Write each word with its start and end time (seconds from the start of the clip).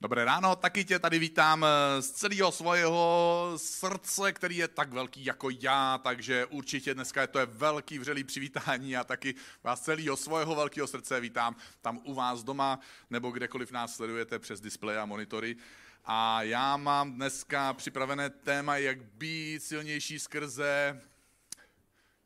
Dobré 0.00 0.24
ráno, 0.24 0.56
taky 0.56 0.84
tě 0.84 0.98
tady 0.98 1.18
vítám 1.18 1.64
eh, 1.64 2.02
z 2.02 2.10
celého 2.10 2.52
svého 2.52 3.52
srdce, 3.56 4.32
který 4.32 4.56
je 4.56 4.68
tak 4.68 4.92
velký 4.92 5.24
jako 5.24 5.48
já, 5.60 5.98
takže 5.98 6.46
určitě 6.46 6.94
dneska 6.94 7.20
je 7.20 7.26
to 7.26 7.38
je 7.38 7.46
velký 7.46 7.98
vřelý 7.98 8.24
přivítání 8.24 8.96
a 8.96 9.04
taky 9.04 9.34
vás 9.62 9.80
celého 9.80 10.16
svého 10.16 10.54
velkého 10.54 10.86
srdce 10.86 11.20
vítám 11.20 11.56
tam 11.80 12.00
u 12.04 12.14
vás 12.14 12.44
doma 12.44 12.80
nebo 13.10 13.30
kdekoliv 13.30 13.72
nás 13.72 13.96
sledujete 13.96 14.38
přes 14.38 14.60
displeje 14.60 14.98
a 14.98 15.06
monitory. 15.06 15.56
A 16.04 16.42
já 16.42 16.76
mám 16.76 17.12
dneska 17.12 17.72
připravené 17.72 18.30
téma, 18.30 18.76
jak 18.76 19.02
být 19.02 19.62
silnější 19.62 20.18
skrze... 20.18 21.00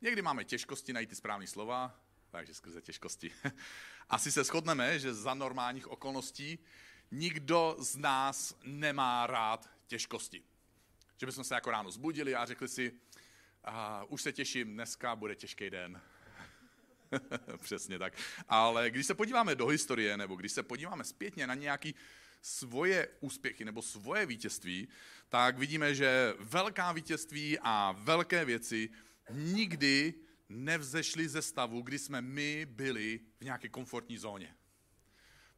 Někdy 0.01 0.21
máme 0.21 0.43
těžkosti 0.43 0.93
najít 0.93 1.09
ty 1.09 1.15
správné 1.15 1.47
slova, 1.47 1.99
takže 2.29 2.53
skrze 2.53 2.81
těžkosti. 2.81 3.31
Asi 4.09 4.31
se 4.31 4.43
shodneme, 4.43 4.99
že 4.99 5.13
za 5.13 5.33
normálních 5.33 5.87
okolností 5.87 6.59
nikdo 7.13 7.75
z 7.79 7.95
nás 7.95 8.55
nemá 8.63 9.27
rád 9.27 9.69
těžkosti. 9.87 10.43
Že 11.17 11.25
bychom 11.25 11.43
se 11.43 11.55
jako 11.55 11.71
ráno 11.71 11.91
zbudili 11.91 12.35
a 12.35 12.45
řekli 12.45 12.67
si, 12.67 12.93
a 13.63 14.03
už 14.03 14.21
se 14.21 14.31
těším, 14.31 14.73
dneska 14.73 15.15
bude 15.15 15.35
těžký 15.35 15.69
den. 15.69 16.01
Přesně 17.57 17.99
tak. 17.99 18.13
Ale 18.47 18.89
když 18.89 19.05
se 19.05 19.13
podíváme 19.13 19.55
do 19.55 19.67
historie, 19.67 20.17
nebo 20.17 20.35
když 20.35 20.51
se 20.51 20.63
podíváme 20.63 21.03
zpětně 21.03 21.47
na 21.47 21.55
nějaký 21.55 21.95
svoje 22.41 23.07
úspěchy 23.19 23.65
nebo 23.65 23.81
svoje 23.81 24.25
vítězství, 24.25 24.87
tak 25.29 25.57
vidíme, 25.57 25.95
že 25.95 26.33
velká 26.39 26.91
vítězství 26.91 27.59
a 27.61 27.95
velké 27.97 28.45
věci 28.45 28.89
nikdy 29.29 30.13
nevzešly 30.49 31.29
ze 31.29 31.41
stavu, 31.41 31.81
kdy 31.81 31.99
jsme 31.99 32.21
my 32.21 32.65
byli 32.65 33.19
v 33.39 33.43
nějaké 33.43 33.69
komfortní 33.69 34.17
zóně. 34.17 34.55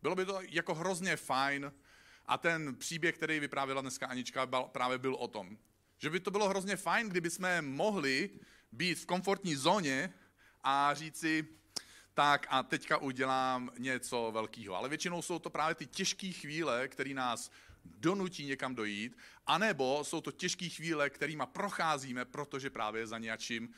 Bylo 0.01 0.15
by 0.15 0.25
to 0.25 0.39
jako 0.41 0.75
hrozně 0.75 1.15
fajn 1.15 1.71
a 2.25 2.37
ten 2.37 2.75
příběh, 2.75 3.15
který 3.15 3.39
vyprávěla 3.39 3.81
dneska 3.81 4.07
Anička, 4.07 4.47
právě 4.47 4.97
byl 4.97 5.15
o 5.15 5.27
tom, 5.27 5.57
že 5.97 6.09
by 6.09 6.19
to 6.19 6.31
bylo 6.31 6.49
hrozně 6.49 6.75
fajn, 6.75 7.09
kdyby 7.09 7.29
jsme 7.29 7.61
mohli 7.61 8.29
být 8.71 8.99
v 8.99 9.05
komfortní 9.05 9.55
zóně 9.55 10.13
a 10.63 10.93
říci, 10.93 11.47
tak 12.13 12.47
a 12.49 12.63
teďka 12.63 12.97
udělám 12.97 13.71
něco 13.77 14.31
velkého. 14.33 14.75
Ale 14.75 14.89
většinou 14.89 15.21
jsou 15.21 15.39
to 15.39 15.49
právě 15.49 15.75
ty 15.75 15.85
těžké 15.85 16.31
chvíle, 16.31 16.87
které 16.87 17.13
nás 17.13 17.51
donutí 17.85 18.45
někam 18.45 18.75
dojít, 18.75 19.17
anebo 19.47 20.03
jsou 20.03 20.21
to 20.21 20.31
těžké 20.31 20.69
chvíle, 20.69 21.09
kterými 21.09 21.43
procházíme, 21.51 22.25
protože 22.25 22.69
právě 22.69 23.07
za 23.07 23.17
něčím 23.17 23.73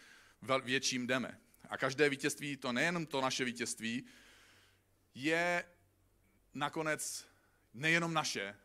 větším 0.64 1.08
jdeme. 1.08 1.40
A 1.70 1.78
každé 1.78 2.09
vítězství, 2.09 2.58
to 2.58 2.72
nejenom 2.72 3.06
to 3.06 3.22
naše 3.22 3.46
vítězství, 3.46 4.06
je 5.16 5.64
nakonec 6.58 7.27
nejenom 7.73 8.13
naše, 8.13 8.55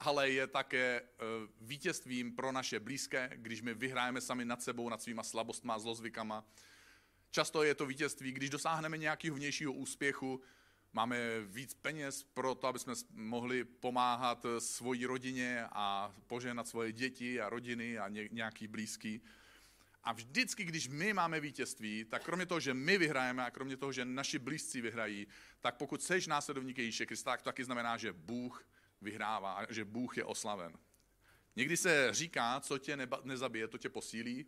ale 0.00 0.30
je 0.30 0.46
také 0.46 1.00
eh, 1.00 1.24
vítězstvím 1.60 2.36
pro 2.36 2.52
naše 2.52 2.80
blízké, 2.80 3.30
když 3.36 3.62
my 3.62 3.74
vyhrajeme 3.74 4.20
sami 4.20 4.44
nad 4.44 4.62
sebou, 4.62 4.88
nad 4.88 5.02
svýma 5.02 5.22
slabostma, 5.22 5.78
zlozvykama. 5.78 6.44
Často 7.30 7.62
je 7.62 7.74
to 7.74 7.86
vítězství, 7.86 8.32
když 8.32 8.50
dosáhneme 8.50 8.98
nějakého 8.98 9.36
vnějšího 9.36 9.72
úspěchu, 9.72 10.40
máme 10.92 11.40
víc 11.40 11.74
peněz 11.74 12.22
pro 12.22 12.54
to, 12.54 12.66
aby 12.66 12.78
jsme 12.78 12.94
mohli 13.10 13.64
pomáhat 13.64 14.46
svojí 14.58 15.06
rodině 15.06 15.64
a 15.72 16.14
požehnat 16.26 16.68
svoje 16.68 16.92
děti 16.92 17.40
a 17.40 17.48
rodiny 17.48 17.98
a 17.98 18.08
nějaký 18.08 18.66
blízký. 18.66 19.22
A 20.04 20.12
vždycky, 20.12 20.64
když 20.64 20.88
my 20.88 21.12
máme 21.12 21.40
vítězství, 21.40 22.04
tak 22.04 22.24
kromě 22.24 22.46
toho, 22.46 22.60
že 22.60 22.74
my 22.74 22.98
vyhrajeme 22.98 23.44
a 23.44 23.50
kromě 23.50 23.76
toho, 23.76 23.92
že 23.92 24.04
naši 24.04 24.38
blízcí 24.38 24.80
vyhrají, 24.80 25.26
tak 25.60 25.76
pokud 25.76 26.02
seš 26.02 26.26
následovník 26.26 26.78
Ježíše 26.78 27.06
Krista, 27.06 27.30
tak 27.30 27.42
to 27.42 27.44
taky 27.44 27.64
znamená, 27.64 27.96
že 27.96 28.12
Bůh 28.12 28.66
vyhrává 29.00 29.66
že 29.70 29.84
Bůh 29.84 30.16
je 30.16 30.24
oslaven. 30.24 30.78
Někdy 31.56 31.76
se 31.76 32.08
říká, 32.10 32.60
co 32.60 32.78
tě 32.78 32.98
nezabije, 33.24 33.68
to 33.68 33.78
tě 33.78 33.88
posílí, 33.88 34.46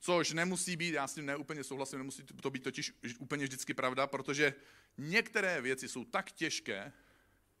což 0.00 0.32
nemusí 0.32 0.76
být, 0.76 0.94
já 0.94 1.06
s 1.06 1.14
tím 1.14 1.26
neúplně 1.26 1.64
souhlasím, 1.64 1.98
nemusí 1.98 2.22
to 2.22 2.50
být 2.50 2.62
totiž 2.62 2.92
úplně 3.18 3.44
vždycky 3.44 3.74
pravda, 3.74 4.06
protože 4.06 4.54
některé 4.98 5.60
věci 5.60 5.88
jsou 5.88 6.04
tak 6.04 6.32
těžké, 6.32 6.92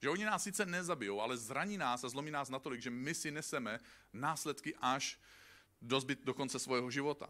že 0.02 0.08
oni 0.08 0.24
nás 0.24 0.42
sice 0.42 0.66
nezabijou, 0.66 1.20
ale 1.20 1.36
zraní 1.36 1.78
nás 1.78 2.04
a 2.04 2.08
zlomí 2.08 2.30
nás 2.30 2.48
natolik, 2.48 2.82
že 2.82 2.90
my 2.90 3.14
si 3.14 3.30
neseme 3.30 3.80
následky 4.12 4.74
až 4.80 5.18
dozbyt 5.82 6.24
do 6.24 6.34
konce 6.34 6.58
svého 6.58 6.90
života. 6.90 7.28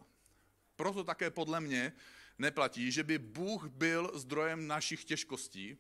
Proto 0.77 1.05
také 1.05 1.31
podle 1.31 1.61
mě 1.61 1.93
neplatí, 2.39 2.93
že 2.93 3.05
by 3.05 3.19
Bůh 3.19 3.67
byl 3.67 4.11
zdrojem 4.15 4.67
našich 4.67 5.05
těžkostí, 5.05 5.79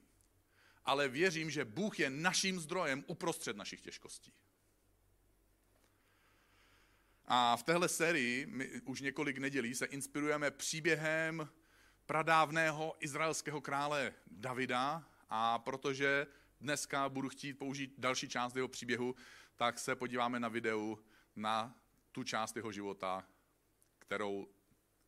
ale 0.84 1.08
věřím, 1.08 1.50
že 1.50 1.64
Bůh 1.64 1.98
je 1.98 2.10
naším 2.10 2.60
zdrojem 2.60 3.04
uprostřed 3.06 3.56
našich 3.56 3.80
těžkostí. 3.80 4.32
A 7.24 7.56
v 7.56 7.62
téhle 7.62 7.88
sérii 7.88 8.46
my 8.46 8.80
už 8.80 9.00
několik 9.00 9.38
nedělí 9.38 9.74
se 9.74 9.86
inspirujeme 9.86 10.50
příběhem 10.50 11.48
pradávného 12.06 12.96
izraelského 13.00 13.60
krále 13.60 14.14
Davida 14.26 15.08
a 15.28 15.58
protože 15.58 16.26
dneska 16.60 17.08
budu 17.08 17.28
chtít 17.28 17.54
použít 17.54 17.94
další 17.98 18.28
část 18.28 18.56
jeho 18.56 18.68
příběhu, 18.68 19.14
tak 19.56 19.78
se 19.78 19.96
podíváme 19.96 20.40
na 20.40 20.48
videu 20.48 20.98
na 21.36 21.74
tu 22.12 22.24
část 22.24 22.56
jeho 22.56 22.72
života, 22.72 23.24
kterou 23.98 24.48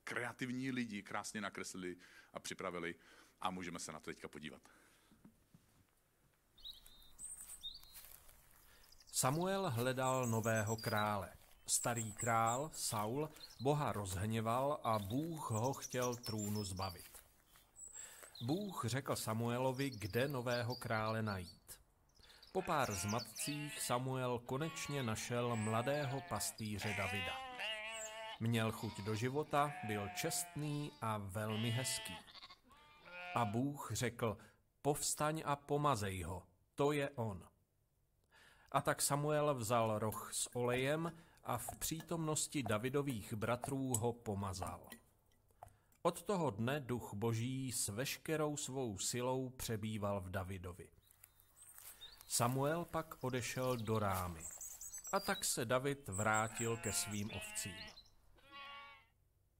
kreativní 0.04 0.70
lidi 0.70 1.02
krásně 1.02 1.40
nakreslili 1.40 1.96
a 2.32 2.40
připravili 2.40 2.94
a 3.40 3.50
můžeme 3.50 3.78
se 3.78 3.92
na 3.92 4.00
to 4.00 4.04
teďka 4.04 4.28
podívat. 4.28 4.62
Samuel 9.12 9.70
hledal 9.70 10.26
nového 10.26 10.76
krále. 10.76 11.32
Starý 11.66 12.12
král, 12.12 12.70
Saul, 12.74 13.30
Boha 13.60 13.92
rozhněval 13.92 14.80
a 14.84 14.98
Bůh 14.98 15.50
ho 15.50 15.72
chtěl 15.72 16.16
trůnu 16.16 16.64
zbavit. 16.64 17.18
Bůh 18.42 18.84
řekl 18.86 19.16
Samuelovi, 19.16 19.90
kde 19.90 20.28
nového 20.28 20.76
krále 20.76 21.22
najít. 21.22 21.59
Po 22.52 22.62
pár 22.62 22.92
zmatcích 22.92 23.80
Samuel 23.80 24.38
konečně 24.38 25.02
našel 25.02 25.56
mladého 25.56 26.22
pastýře 26.28 26.94
Davida. 26.98 27.32
Měl 28.40 28.72
chuť 28.72 29.00
do 29.00 29.14
života, 29.14 29.72
byl 29.86 30.08
čestný 30.16 30.92
a 31.00 31.18
velmi 31.18 31.70
hezký. 31.70 32.16
A 33.34 33.44
Bůh 33.44 33.90
řekl, 33.94 34.36
povstaň 34.82 35.42
a 35.46 35.56
pomazej 35.56 36.22
ho, 36.22 36.42
to 36.74 36.92
je 36.92 37.10
on. 37.10 37.48
A 38.72 38.80
tak 38.80 39.02
Samuel 39.02 39.54
vzal 39.54 39.98
roh 39.98 40.30
s 40.34 40.56
olejem 40.56 41.12
a 41.44 41.58
v 41.58 41.76
přítomnosti 41.78 42.62
Davidových 42.62 43.34
bratrů 43.34 43.94
ho 43.94 44.12
pomazal. 44.12 44.88
Od 46.02 46.22
toho 46.22 46.50
dne 46.50 46.80
duch 46.80 47.14
boží 47.14 47.72
s 47.72 47.88
veškerou 47.88 48.56
svou 48.56 48.98
silou 48.98 49.50
přebýval 49.50 50.20
v 50.20 50.30
Davidovi. 50.30 50.99
Samuel 52.32 52.84
pak 52.84 53.14
odešel 53.20 53.76
do 53.76 53.98
Rámy. 53.98 54.40
A 55.12 55.20
tak 55.20 55.44
se 55.44 55.64
David 55.64 56.08
vrátil 56.08 56.76
ke 56.76 56.92
svým 56.92 57.30
ovcím. 57.30 57.74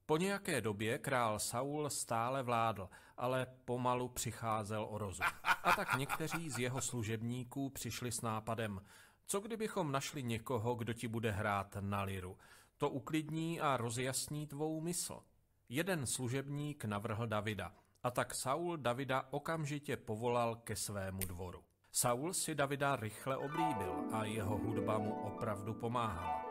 Po 0.05 0.17
nějaké 0.17 0.61
době 0.61 0.97
král 0.97 1.39
Saul 1.39 1.89
stále 1.89 2.43
vládl, 2.43 2.89
ale 3.17 3.47
pomalu 3.65 4.09
přicházel 4.09 4.87
o 4.89 4.97
rozum. 4.97 5.25
A 5.63 5.71
tak 5.71 5.97
někteří 5.97 6.49
z 6.49 6.59
jeho 6.59 6.81
služebníků 6.81 7.69
přišli 7.69 8.11
s 8.11 8.21
nápadem, 8.21 8.81
co 9.25 9.39
kdybychom 9.39 9.91
našli 9.91 10.23
někoho, 10.23 10.75
kdo 10.75 10.93
ti 10.93 11.07
bude 11.07 11.31
hrát 11.31 11.77
na 11.79 12.03
liru. 12.03 12.37
To 12.77 12.89
uklidní 12.89 13.61
a 13.61 13.77
rozjasní 13.77 14.47
tvou 14.47 14.81
mysl. 14.81 15.23
Jeden 15.69 16.05
služebník 16.05 16.85
navrhl 16.85 17.27
Davida, 17.27 17.73
a 18.03 18.11
tak 18.11 18.35
Saul 18.35 18.77
Davida 18.77 19.27
okamžitě 19.31 19.97
povolal 19.97 20.55
ke 20.55 20.75
svému 20.75 21.19
dvoru. 21.19 21.63
Saul 21.93 22.33
si 22.33 22.55
Davida 22.55 22.95
rychle 22.95 23.37
oblíbil 23.37 24.03
a 24.11 24.25
jeho 24.25 24.57
hudba 24.57 24.97
mu 24.97 25.13
opravdu 25.13 25.73
pomáhala. 25.73 26.45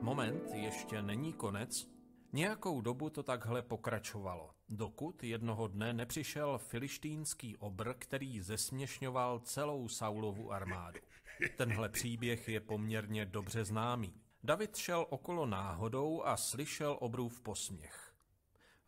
Moment 0.00 0.50
ještě 0.52 1.02
není 1.02 1.32
konec. 1.32 1.88
Nějakou 2.32 2.80
dobu 2.80 3.10
to 3.10 3.22
takhle 3.22 3.62
pokračovalo, 3.62 4.50
dokud 4.68 5.24
jednoho 5.24 5.66
dne 5.66 5.92
nepřišel 5.92 6.58
filištínský 6.58 7.56
obr, 7.56 7.94
který 7.94 8.40
zesměšňoval 8.40 9.38
celou 9.38 9.88
Saulovu 9.88 10.52
armádu. 10.52 11.00
Tenhle 11.56 11.88
příběh 11.88 12.48
je 12.48 12.60
poměrně 12.60 13.26
dobře 13.26 13.64
známý. 13.64 14.14
David 14.44 14.76
šel 14.76 15.06
okolo 15.10 15.46
náhodou 15.46 16.22
a 16.22 16.36
slyšel 16.36 16.96
obrův 17.00 17.40
posměch. 17.40 18.14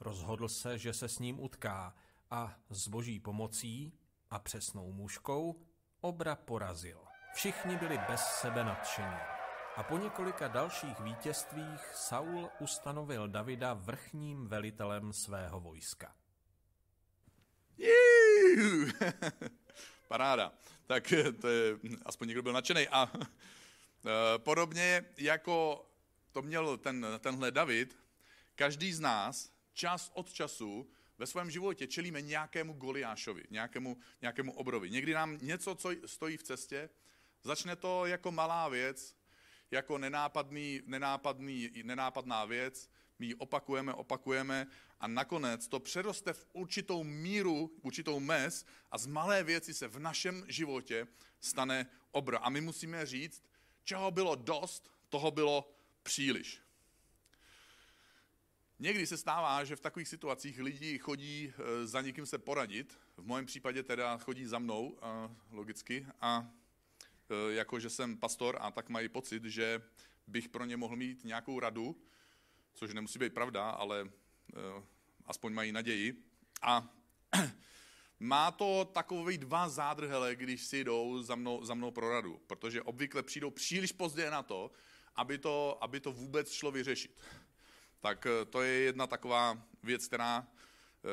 Rozhodl 0.00 0.48
se, 0.48 0.78
že 0.78 0.92
se 0.92 1.08
s 1.08 1.18
ním 1.18 1.40
utká 1.40 1.94
a 2.30 2.54
s 2.70 2.88
boží 2.88 3.20
pomocí 3.20 3.92
a 4.30 4.38
přesnou 4.38 4.92
muškou 4.92 5.60
Obra 6.00 6.36
porazil. 6.36 6.98
Všichni 7.34 7.76
byli 7.76 7.98
bez 7.98 8.20
sebe 8.20 8.64
nadšení. 8.64 9.16
A 9.76 9.82
po 9.82 9.98
několika 9.98 10.48
dalších 10.48 11.00
vítězstvích 11.00 11.80
Saul 11.94 12.50
ustanovil 12.60 13.28
Davida 13.28 13.74
vrchním 13.74 14.46
velitelem 14.46 15.12
svého 15.12 15.60
vojska. 15.60 16.14
Paráda. 20.08 20.52
Tak 20.86 21.12
to 21.40 21.48
je, 21.48 21.78
aspoň 22.04 22.28
někdo 22.28 22.42
byl 22.42 22.52
nadšený. 22.52 22.88
A 22.88 23.12
podobně 24.38 25.04
jako 25.16 25.86
to 26.32 26.42
měl 26.42 26.76
ten, 26.76 27.06
tenhle 27.20 27.50
David, 27.50 27.96
každý 28.54 28.92
z 28.92 29.00
nás 29.00 29.50
čas 29.72 30.10
od 30.14 30.32
času 30.32 30.90
ve 31.18 31.26
svém 31.26 31.50
životě 31.50 31.86
čelíme 31.86 32.22
nějakému 32.22 32.72
Goliášovi, 32.72 33.44
nějakému, 33.50 33.98
nějakému 34.20 34.52
obrovi. 34.52 34.90
Někdy 34.90 35.12
nám 35.12 35.38
něco, 35.42 35.74
co 35.74 35.90
stojí 36.06 36.36
v 36.36 36.42
cestě, 36.42 36.90
začne 37.42 37.76
to 37.76 38.06
jako 38.06 38.32
malá 38.32 38.68
věc, 38.68 39.16
jako 39.70 39.98
nenápadný, 39.98 40.82
nenápadný, 40.86 41.70
nenápadná 41.82 42.44
věc, 42.44 42.90
my 43.18 43.26
ji 43.26 43.34
opakujeme, 43.34 43.94
opakujeme 43.94 44.66
a 45.00 45.08
nakonec 45.08 45.68
to 45.68 45.80
přeroste 45.80 46.32
v 46.32 46.46
určitou 46.52 47.04
míru, 47.04 47.76
určitou 47.82 48.20
mez 48.20 48.66
a 48.90 48.98
z 48.98 49.06
malé 49.06 49.42
věci 49.42 49.74
se 49.74 49.88
v 49.88 49.98
našem 49.98 50.44
životě 50.48 51.06
stane 51.40 51.86
obra. 52.10 52.38
A 52.38 52.50
my 52.50 52.60
musíme 52.60 53.06
říct, 53.06 53.42
čeho 53.84 54.10
bylo 54.10 54.34
dost, 54.34 54.90
toho 55.08 55.30
bylo 55.30 55.74
příliš. 56.02 56.67
Někdy 58.80 59.06
se 59.06 59.16
stává, 59.16 59.64
že 59.64 59.76
v 59.76 59.80
takových 59.80 60.08
situacích 60.08 60.58
lidi 60.58 60.98
chodí 60.98 61.52
eh, 61.52 61.86
za 61.86 62.00
někým 62.00 62.26
se 62.26 62.38
poradit, 62.38 62.98
v 63.16 63.26
mém 63.26 63.46
případě 63.46 63.82
teda 63.82 64.18
chodí 64.18 64.46
za 64.46 64.58
mnou, 64.58 64.98
eh, 65.02 65.34
logicky, 65.50 66.06
a 66.20 66.50
eh, 67.30 67.54
jako, 67.54 67.80
že 67.80 67.90
jsem 67.90 68.16
pastor 68.16 68.58
a 68.60 68.70
tak 68.70 68.88
mají 68.88 69.08
pocit, 69.08 69.44
že 69.44 69.82
bych 70.26 70.48
pro 70.48 70.64
ně 70.64 70.76
mohl 70.76 70.96
mít 70.96 71.24
nějakou 71.24 71.60
radu, 71.60 71.96
což 72.74 72.94
nemusí 72.94 73.18
být 73.18 73.34
pravda, 73.34 73.70
ale 73.70 74.10
aspoň 75.26 75.52
mají 75.52 75.72
naději. 75.72 76.24
A 76.62 76.88
má 78.20 78.50
to 78.50 78.84
takové 78.84 79.38
dva 79.38 79.68
zádrhele, 79.68 80.36
když 80.36 80.64
si 80.64 80.84
jdou 80.84 81.22
za 81.22 81.34
mnou, 81.34 81.64
za 81.64 81.74
mnou 81.74 81.90
pro 81.90 82.10
radu, 82.10 82.40
protože 82.46 82.82
obvykle 82.82 83.22
přijdou 83.22 83.50
příliš 83.50 83.92
pozdě 83.92 84.30
na 84.30 84.42
to, 84.42 84.70
aby 85.16 85.38
to, 85.38 85.78
aby 85.80 86.00
to 86.00 86.12
vůbec 86.12 86.52
šlo 86.52 86.70
vyřešit. 86.70 87.20
Tak 88.00 88.26
eh, 88.26 88.44
to 88.44 88.62
je 88.62 88.80
jedna 88.80 89.06
taková 89.06 89.62
věc, 89.82 90.06
která, 90.06 90.48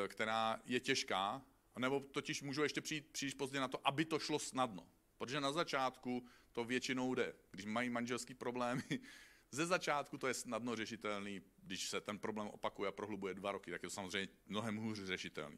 eh, 0.06 0.08
která 0.08 0.60
je 0.66 0.80
těžká, 0.80 1.42
nebo 1.80 2.00
totiž 2.00 2.42
můžu 2.42 2.64
ještě 2.64 2.82
přijít 2.82 3.12
příliš 3.12 3.34
pozdě 3.34 3.60
na 3.60 3.68
to, 3.68 3.88
aby 3.88 4.06
to 4.06 4.20
šlo 4.20 4.40
snadno. 4.40 4.88
Protože 5.18 5.42
na 5.42 5.52
začátku 5.52 6.26
to 6.52 6.64
většinou 6.64 7.16
jde. 7.16 7.34
Když 7.52 7.66
mají 7.66 7.90
manželský 7.90 8.34
problémy, 8.34 8.84
ze 9.52 9.66
začátku 9.66 10.18
to 10.18 10.28
je 10.28 10.34
snadno 10.34 10.76
řešitelný, 10.76 11.42
když 11.64 11.90
se 11.90 12.02
ten 12.02 12.20
problém 12.20 12.48
opakuje 12.48 12.88
a 12.88 12.92
prohlubuje 12.92 13.34
dva 13.34 13.52
roky, 13.52 13.72
tak 13.72 13.84
je 13.84 13.90
to 13.90 13.94
samozřejmě 13.94 14.28
mnohem 14.46 14.78
hůř 14.78 15.00
řešitelný. 15.04 15.58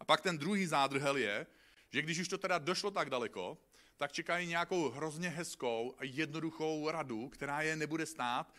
A 0.00 0.04
pak 0.04 0.20
ten 0.20 0.38
druhý 0.38 0.66
zádrhel 0.66 1.16
je, 1.16 1.46
že 1.90 2.02
když 2.02 2.18
už 2.18 2.28
to 2.28 2.38
teda 2.38 2.58
došlo 2.58 2.90
tak 2.90 3.10
daleko, 3.10 3.58
tak 3.96 4.12
čekají 4.12 4.48
nějakou 4.48 4.88
hrozně 4.88 5.28
hezkou 5.28 5.94
a 5.98 6.04
jednoduchou 6.04 6.90
radu, 6.90 7.28
která 7.28 7.62
je 7.62 7.76
nebude 7.76 8.06
stát 8.06 8.54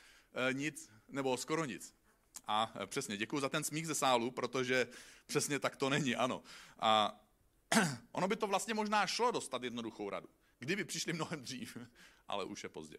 e, 0.50 0.54
nic 0.54 0.90
nebo 1.14 1.38
skoro 1.38 1.66
nic. 1.66 1.94
A 2.48 2.74
e, 2.84 2.88
přesně, 2.88 3.18
děkuji 3.18 3.40
za 3.40 3.50
ten 3.50 3.64
smích 3.64 3.88
ze 3.88 3.96
sálu, 3.96 4.32
protože 4.32 4.88
přesně 5.26 5.60
tak 5.60 5.76
to 5.76 5.90
není, 5.90 6.16
ano. 6.16 6.44
A 6.80 7.20
ono 8.12 8.28
by 8.28 8.36
to 8.36 8.48
vlastně 8.48 8.74
možná 8.74 9.08
šlo 9.08 9.32
dostat 9.32 9.64
jednoduchou 9.64 10.10
radu, 10.10 10.30
kdyby 10.60 10.84
přišli 10.84 11.14
mnohem 11.14 11.42
dřív, 11.42 11.78
ale 12.28 12.46
už 12.46 12.64
je 12.64 12.70
pozdě. 12.70 12.98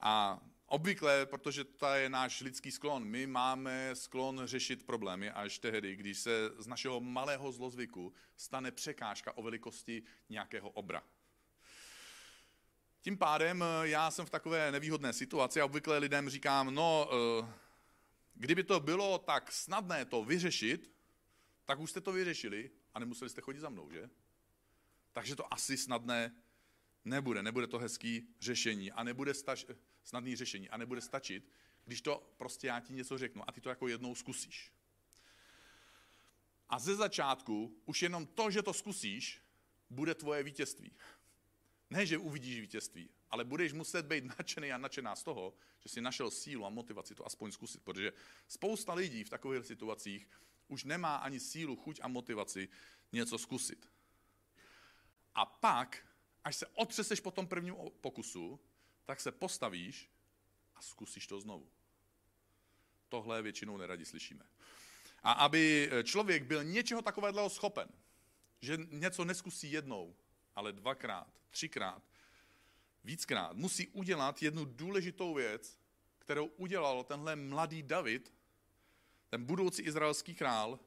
A 0.00 0.40
obvykle, 0.66 1.26
protože 1.26 1.64
to 1.64 1.86
je 1.86 2.08
náš 2.08 2.40
lidský 2.40 2.70
sklon, 2.70 3.04
my 3.04 3.26
máme 3.26 3.90
sklon 3.96 4.40
řešit 4.44 4.86
problémy 4.86 5.30
až 5.30 5.58
tehdy, 5.58 5.96
když 5.96 6.18
se 6.18 6.50
z 6.58 6.66
našeho 6.66 7.00
malého 7.00 7.52
zlozvyku 7.52 8.12
stane 8.36 8.70
překážka 8.70 9.36
o 9.36 9.42
velikosti 9.42 10.02
nějakého 10.28 10.70
obra. 10.70 11.02
Tím 13.02 13.18
pádem 13.18 13.62
eh, 13.62 13.88
já 13.88 14.10
jsem 14.10 14.26
v 14.26 14.30
takové 14.30 14.72
nevýhodné 14.72 15.12
situaci 15.12 15.60
a 15.60 15.64
obvykle 15.64 15.98
lidem 15.98 16.28
říkám, 16.28 16.74
no, 16.74 17.08
eh, 17.12 17.52
kdyby 18.34 18.64
to 18.64 18.80
bylo 18.80 19.18
tak 19.18 19.52
snadné 19.52 20.04
to 20.04 20.24
vyřešit, 20.24 20.90
tak 21.64 21.80
už 21.80 21.90
jste 21.90 22.00
to 22.00 22.12
vyřešili 22.12 22.70
a 22.94 22.98
nemuseli 22.98 23.30
jste 23.30 23.40
chodit 23.40 23.60
za 23.60 23.68
mnou, 23.68 23.90
že? 23.90 24.10
Takže 25.12 25.36
to 25.36 25.54
asi 25.54 25.76
snadné 25.76 26.34
nebude, 27.04 27.42
nebude 27.42 27.66
to 27.66 27.78
hezký 27.78 28.28
řešení 28.40 28.92
a 28.92 29.02
nebude 29.02 29.34
stač, 29.34 29.64
snadný 30.04 30.36
řešení 30.36 30.70
a 30.70 30.76
nebude 30.76 31.00
stačit, 31.00 31.48
když 31.84 32.02
to 32.02 32.34
prostě 32.36 32.66
já 32.66 32.80
ti 32.80 32.92
něco 32.92 33.18
řeknu 33.18 33.48
a 33.48 33.52
ty 33.52 33.60
to 33.60 33.68
jako 33.68 33.88
jednou 33.88 34.14
zkusíš. 34.14 34.72
A 36.68 36.78
ze 36.78 36.96
začátku 36.96 37.82
už 37.84 38.02
jenom 38.02 38.26
to, 38.26 38.50
že 38.50 38.62
to 38.62 38.72
zkusíš, 38.72 39.42
bude 39.90 40.14
tvoje 40.14 40.42
vítězství. 40.42 40.92
Ne, 41.92 42.06
že 42.06 42.18
uvidíš 42.18 42.60
vítězství, 42.60 43.10
ale 43.30 43.44
budeš 43.44 43.72
muset 43.72 44.06
být 44.06 44.24
nadšený 44.24 44.72
a 44.72 44.78
nadšená 44.78 45.16
z 45.16 45.22
toho, 45.22 45.54
že 45.80 45.88
si 45.88 46.00
našel 46.00 46.30
sílu 46.30 46.66
a 46.66 46.70
motivaci 46.70 47.14
to 47.14 47.26
aspoň 47.26 47.52
zkusit, 47.52 47.82
protože 47.82 48.12
spousta 48.48 48.94
lidí 48.94 49.24
v 49.24 49.30
takových 49.30 49.66
situacích 49.66 50.28
už 50.68 50.84
nemá 50.84 51.16
ani 51.16 51.40
sílu, 51.40 51.76
chuť 51.76 52.00
a 52.02 52.08
motivaci 52.08 52.68
něco 53.12 53.38
zkusit. 53.38 53.88
A 55.34 55.46
pak, 55.46 56.06
až 56.44 56.56
se 56.56 56.66
otřeseš 56.66 57.20
po 57.20 57.30
tom 57.30 57.46
prvním 57.46 57.74
pokusu, 58.00 58.60
tak 59.04 59.20
se 59.20 59.32
postavíš 59.32 60.10
a 60.76 60.82
zkusíš 60.82 61.26
to 61.26 61.40
znovu. 61.40 61.68
Tohle 63.08 63.42
většinou 63.42 63.76
neradi 63.76 64.04
slyšíme. 64.04 64.44
A 65.22 65.32
aby 65.32 65.90
člověk 66.04 66.42
byl 66.42 66.64
něčeho 66.64 67.02
takového 67.02 67.50
schopen, 67.50 67.88
že 68.60 68.78
něco 68.90 69.24
neskusí 69.24 69.72
jednou, 69.72 70.16
ale 70.56 70.72
dvakrát, 70.72 71.28
třikrát, 71.50 72.02
víckrát, 73.04 73.56
musí 73.56 73.88
udělat 73.88 74.42
jednu 74.42 74.64
důležitou 74.64 75.34
věc, 75.34 75.78
kterou 76.18 76.46
udělal 76.46 77.04
tenhle 77.04 77.36
mladý 77.36 77.82
David, 77.82 78.32
ten 79.28 79.44
budoucí 79.44 79.82
izraelský 79.82 80.34
král, 80.34 80.80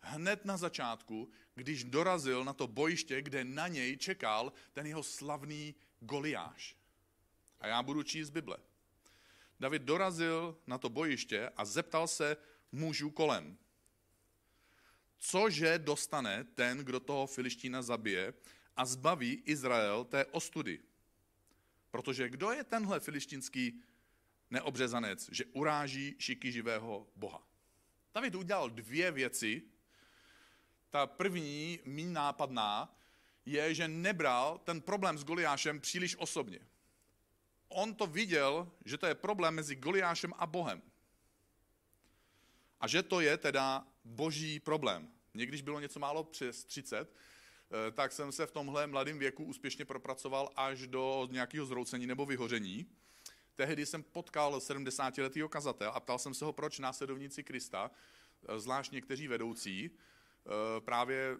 hned 0.00 0.44
na 0.44 0.56
začátku, 0.56 1.30
když 1.54 1.84
dorazil 1.84 2.44
na 2.44 2.52
to 2.52 2.66
bojiště, 2.66 3.22
kde 3.22 3.44
na 3.44 3.68
něj 3.68 3.96
čekal 3.96 4.52
ten 4.72 4.86
jeho 4.86 5.02
slavný 5.02 5.74
Goliáš. 6.00 6.76
A 7.60 7.66
já 7.66 7.82
budu 7.82 8.02
číst 8.02 8.30
Bible. 8.30 8.56
David 9.60 9.82
dorazil 9.82 10.58
na 10.66 10.78
to 10.78 10.88
bojiště 10.88 11.50
a 11.56 11.64
zeptal 11.64 12.08
se 12.08 12.36
mužů 12.72 13.10
kolem. 13.10 13.58
Cože 15.18 15.78
dostane 15.78 16.44
ten, 16.44 16.78
kdo 16.78 17.00
toho 17.00 17.26
filištína 17.26 17.82
zabije 17.82 18.34
a 18.76 18.84
zbaví 18.84 19.42
Izrael 19.44 20.04
té 20.04 20.24
ostudy. 20.24 20.80
Protože 21.90 22.28
kdo 22.28 22.50
je 22.50 22.64
tenhle 22.64 23.00
filištinský 23.00 23.82
neobřezanec, 24.50 25.28
že 25.32 25.44
uráží 25.44 26.16
šiky 26.18 26.52
živého 26.52 27.06
Boha? 27.16 27.42
David 28.14 28.34
udělal 28.34 28.70
dvě 28.70 29.10
věci. 29.10 29.62
Ta 30.90 31.06
první, 31.06 31.80
mín 31.84 32.12
nápadná, 32.12 32.96
je, 33.46 33.74
že 33.74 33.88
nebral 33.88 34.58
ten 34.58 34.80
problém 34.80 35.18
s 35.18 35.24
Goliášem 35.24 35.80
příliš 35.80 36.16
osobně. 36.16 36.60
On 37.68 37.94
to 37.94 38.06
viděl, 38.06 38.72
že 38.84 38.98
to 38.98 39.06
je 39.06 39.14
problém 39.14 39.54
mezi 39.54 39.76
Goliášem 39.76 40.32
a 40.36 40.46
Bohem. 40.46 40.82
A 42.80 42.88
že 42.88 43.02
to 43.02 43.20
je 43.20 43.36
teda 43.36 43.86
boží 44.04 44.60
problém. 44.60 45.08
Někdyž 45.34 45.62
bylo 45.62 45.80
něco 45.80 46.00
málo 46.00 46.24
přes 46.24 46.64
30, 46.64 47.08
Eh, 47.08 47.14
tak 47.92 48.12
jsem 48.12 48.32
se 48.32 48.46
v 48.46 48.50
tomhle 48.50 48.86
mladém 48.86 49.18
věku 49.18 49.44
úspěšně 49.44 49.84
propracoval 49.84 50.50
až 50.56 50.86
do 50.86 51.28
nějakého 51.30 51.66
zroucení 51.66 52.06
nebo 52.06 52.26
vyhoření. 52.26 52.86
Tehdy 53.54 53.86
jsem 53.86 54.02
potkal 54.02 54.58
70-letého 54.58 55.48
kazatel 55.48 55.92
a 55.94 56.00
ptal 56.00 56.18
jsem 56.18 56.34
se 56.34 56.44
ho, 56.44 56.52
proč 56.52 56.78
následovníci 56.78 57.44
Krista, 57.44 57.90
eh, 58.48 58.60
zvlášť 58.60 58.92
někteří 58.92 59.28
vedoucí, 59.28 59.90
eh, 59.90 60.50
právě 60.80 61.36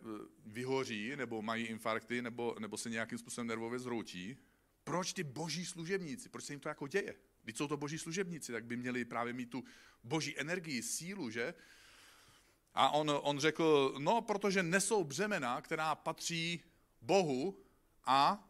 vyhoří 0.47 1.17
nebo 1.17 1.43
mají 1.43 1.65
infarkty 1.65 2.23
nebo, 2.23 2.57
nebo 2.59 2.77
se 2.77 2.91
nějakým 2.91 3.19
způsobem 3.19 3.47
nervově 3.47 3.79
zhroutí. 3.79 4.37
Proč 4.85 5.13
ty 5.13 5.25
boží 5.25 5.67
služebníci, 5.67 6.29
proč 6.29 6.45
se 6.45 6.53
jim 6.53 6.61
to 6.61 6.69
jako 6.69 6.87
děje? 6.87 7.15
Když 7.43 7.57
jsou 7.57 7.69
to 7.69 7.77
boží 7.77 7.99
služebníci, 7.99 8.53
tak 8.53 8.65
by 8.65 8.77
měli 8.77 9.05
právě 9.05 9.33
mít 9.33 9.51
tu 9.51 9.65
boží 10.05 10.39
energii, 10.39 10.83
sílu, 10.83 11.31
že? 11.31 11.55
A 12.75 12.91
on, 12.91 13.21
on 13.23 13.39
řekl, 13.39 13.95
no, 13.99 14.21
protože 14.21 14.63
nesou 14.63 15.05
břemena, 15.05 15.61
která 15.61 15.95
patří 15.95 16.65
Bohu 17.01 17.63
a 18.05 18.49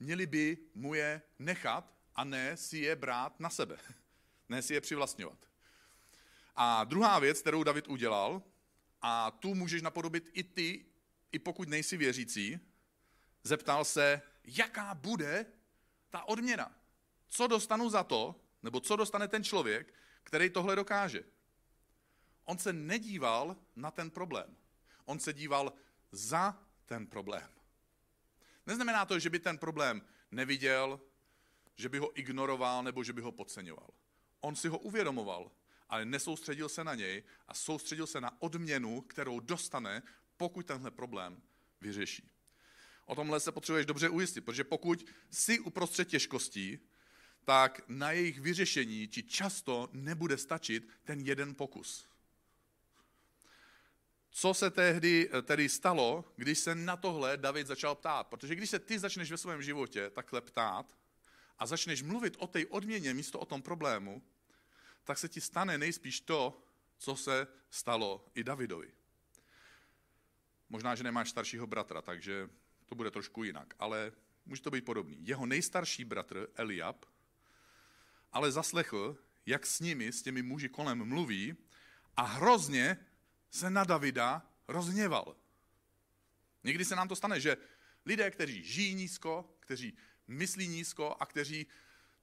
měli 0.00 0.26
by 0.26 0.58
mu 0.74 0.94
je 0.94 1.22
nechat 1.38 1.94
a 2.14 2.24
ne 2.24 2.56
si 2.56 2.78
je 2.78 2.96
brát 2.96 3.40
na 3.40 3.50
sebe. 3.50 3.76
Ne 4.48 4.62
si 4.62 4.74
je 4.74 4.80
přivlastňovat. 4.80 5.38
A 6.56 6.84
druhá 6.84 7.18
věc, 7.18 7.40
kterou 7.40 7.62
David 7.62 7.88
udělal, 7.88 8.42
a 9.02 9.30
tu 9.30 9.54
můžeš 9.54 9.82
napodobit 9.82 10.30
i 10.32 10.42
ty, 10.42 10.84
i 11.32 11.38
pokud 11.38 11.68
nejsi 11.68 11.96
věřící, 11.96 12.60
zeptal 13.44 13.84
se, 13.84 14.22
jaká 14.44 14.94
bude 14.94 15.46
ta 16.10 16.28
odměna. 16.28 16.74
Co 17.28 17.46
dostanu 17.46 17.90
za 17.90 18.04
to, 18.04 18.40
nebo 18.62 18.80
co 18.80 18.96
dostane 18.96 19.28
ten 19.28 19.44
člověk, 19.44 19.94
který 20.22 20.50
tohle 20.50 20.76
dokáže. 20.76 21.24
On 22.44 22.58
se 22.58 22.72
nedíval 22.72 23.56
na 23.76 23.90
ten 23.90 24.10
problém. 24.10 24.56
On 25.04 25.18
se 25.18 25.32
díval 25.32 25.72
za 26.12 26.62
ten 26.86 27.06
problém. 27.06 27.48
Neznamená 28.66 29.04
to, 29.04 29.18
že 29.18 29.30
by 29.30 29.38
ten 29.38 29.58
problém 29.58 30.02
neviděl, 30.30 31.00
že 31.76 31.88
by 31.88 31.98
ho 31.98 32.18
ignoroval 32.18 32.82
nebo 32.82 33.04
že 33.04 33.12
by 33.12 33.20
ho 33.20 33.32
podceňoval. 33.32 33.90
On 34.40 34.56
si 34.56 34.68
ho 34.68 34.78
uvědomoval, 34.78 35.50
ale 35.88 36.04
nesoustředil 36.04 36.68
se 36.68 36.84
na 36.84 36.94
něj 36.94 37.22
a 37.48 37.54
soustředil 37.54 38.06
se 38.06 38.20
na 38.20 38.42
odměnu, 38.42 39.00
kterou 39.00 39.40
dostane, 39.40 40.02
pokud 40.36 40.66
tenhle 40.66 40.90
problém 40.90 41.42
vyřeší. 41.80 42.30
O 43.06 43.14
tomhle 43.14 43.40
se 43.40 43.52
potřebuješ 43.52 43.86
dobře 43.86 44.08
ujistit, 44.08 44.40
protože 44.40 44.64
pokud 44.64 45.06
jsi 45.30 45.60
uprostřed 45.60 46.08
těžkostí, 46.08 46.78
tak 47.44 47.80
na 47.88 48.10
jejich 48.10 48.40
vyřešení 48.40 49.08
ti 49.08 49.22
často 49.22 49.88
nebude 49.92 50.38
stačit 50.38 50.88
ten 51.04 51.20
jeden 51.20 51.54
pokus. 51.54 52.06
Co 54.36 54.54
se 54.54 54.70
tehdy 54.70 55.30
tedy 55.42 55.68
stalo, 55.68 56.24
když 56.36 56.58
se 56.58 56.74
na 56.74 56.96
tohle 56.96 57.36
David 57.36 57.66
začal 57.66 57.94
ptát? 57.94 58.26
Protože 58.26 58.54
když 58.54 58.70
se 58.70 58.78
ty 58.78 58.98
začneš 58.98 59.30
ve 59.30 59.36
svém 59.36 59.62
životě 59.62 60.10
takhle 60.10 60.40
ptát 60.40 60.98
a 61.58 61.66
začneš 61.66 62.02
mluvit 62.02 62.36
o 62.38 62.46
té 62.46 62.66
odměně 62.66 63.14
místo 63.14 63.38
o 63.38 63.44
tom 63.44 63.62
problému, 63.62 64.22
tak 65.04 65.18
se 65.18 65.28
ti 65.28 65.40
stane 65.40 65.78
nejspíš 65.78 66.20
to, 66.20 66.62
co 66.98 67.16
se 67.16 67.46
stalo 67.70 68.26
i 68.34 68.44
Davidovi. 68.44 68.92
Možná, 70.68 70.94
že 70.94 71.04
nemáš 71.04 71.30
staršího 71.30 71.66
bratra, 71.66 72.02
takže 72.02 72.48
to 72.86 72.94
bude 72.94 73.10
trošku 73.10 73.44
jinak, 73.44 73.74
ale 73.78 74.12
může 74.46 74.62
to 74.62 74.70
být 74.70 74.84
podobný. 74.84 75.18
Jeho 75.20 75.46
nejstarší 75.46 76.04
bratr 76.04 76.48
Eliab 76.54 77.06
ale 78.32 78.52
zaslechl, 78.52 79.16
jak 79.46 79.66
s 79.66 79.80
nimi, 79.80 80.12
s 80.12 80.22
těmi 80.22 80.42
muži 80.42 80.68
kolem 80.68 81.04
mluví 81.04 81.56
a 82.16 82.22
hrozně 82.22 82.96
se 83.54 83.70
na 83.70 83.84
Davida 83.84 84.46
rozhněval. 84.68 85.36
Někdy 86.64 86.84
se 86.84 86.96
nám 86.96 87.08
to 87.08 87.16
stane, 87.16 87.40
že 87.40 87.56
lidé, 88.06 88.30
kteří 88.30 88.64
žijí 88.64 88.94
nízko, 88.94 89.56
kteří 89.60 89.96
myslí 90.28 90.68
nízko 90.68 91.16
a 91.20 91.26
kteří 91.26 91.66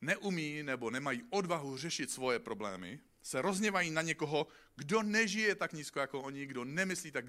neumí 0.01 0.63
nebo 0.63 0.89
nemají 0.89 1.23
odvahu 1.29 1.77
řešit 1.77 2.11
svoje 2.11 2.39
problémy, 2.39 2.99
se 3.21 3.41
rozněvají 3.41 3.91
na 3.91 4.01
někoho, 4.01 4.47
kdo 4.75 5.03
nežije 5.03 5.55
tak 5.55 5.73
nízko 5.73 5.99
jako 5.99 6.21
oni, 6.21 6.45
kdo 6.45 6.65
nemyslí 6.65 7.11
tak 7.11 7.25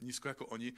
nízko 0.00 0.28
jako 0.28 0.46
oni 0.46 0.72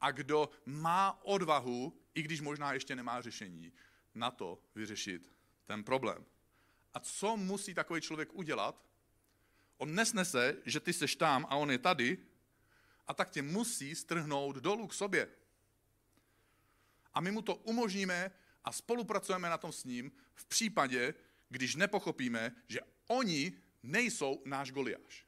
a 0.00 0.10
kdo 0.10 0.50
má 0.66 1.24
odvahu, 1.24 1.98
i 2.14 2.22
když 2.22 2.40
možná 2.40 2.72
ještě 2.72 2.96
nemá 2.96 3.20
řešení, 3.20 3.72
na 4.14 4.30
to 4.30 4.58
vyřešit 4.74 5.32
ten 5.66 5.84
problém. 5.84 6.24
A 6.94 7.00
co 7.00 7.36
musí 7.36 7.74
takový 7.74 8.00
člověk 8.00 8.34
udělat? 8.34 8.91
On 9.76 9.94
nesnese, 9.94 10.56
že 10.64 10.80
ty 10.80 10.92
seš 10.92 11.16
tam 11.16 11.46
a 11.48 11.56
on 11.56 11.70
je 11.70 11.78
tady, 11.78 12.18
a 13.06 13.14
tak 13.14 13.30
tě 13.30 13.42
musí 13.42 13.94
strhnout 13.94 14.56
dolů 14.56 14.86
k 14.86 14.94
sobě. 14.94 15.28
A 17.14 17.20
my 17.20 17.30
mu 17.30 17.42
to 17.42 17.54
umožníme 17.54 18.30
a 18.64 18.72
spolupracujeme 18.72 19.48
na 19.48 19.58
tom 19.58 19.72
s 19.72 19.84
ním 19.84 20.12
v 20.34 20.44
případě, 20.44 21.14
když 21.48 21.74
nepochopíme, 21.74 22.56
že 22.68 22.80
oni 23.06 23.52
nejsou 23.82 24.42
náš 24.44 24.70
Goliáš. 24.70 25.26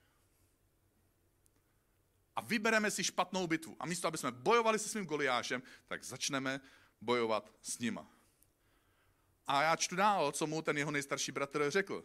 A 2.37 2.41
vybereme 2.41 2.91
si 2.91 3.05
špatnou 3.05 3.47
bitvu. 3.47 3.77
A 3.81 3.87
místo, 3.87 4.09
aby 4.09 4.19
jsme 4.19 4.31
bojovali 4.31 4.79
se 4.79 4.89
svým 4.89 5.07
Goliášem, 5.07 5.63
tak 5.87 6.05
začneme 6.05 6.61
bojovat 7.01 7.53
s 7.63 7.79
nima. 7.79 8.11
A 9.47 9.63
já 9.63 9.77
čtu 9.77 9.97
dál, 9.97 10.33
co 10.33 10.47
mu 10.47 10.63
ten 10.63 10.79
jeho 10.79 10.91
nejstarší 10.91 11.33
bratr 11.33 11.71
řekl. 11.71 12.05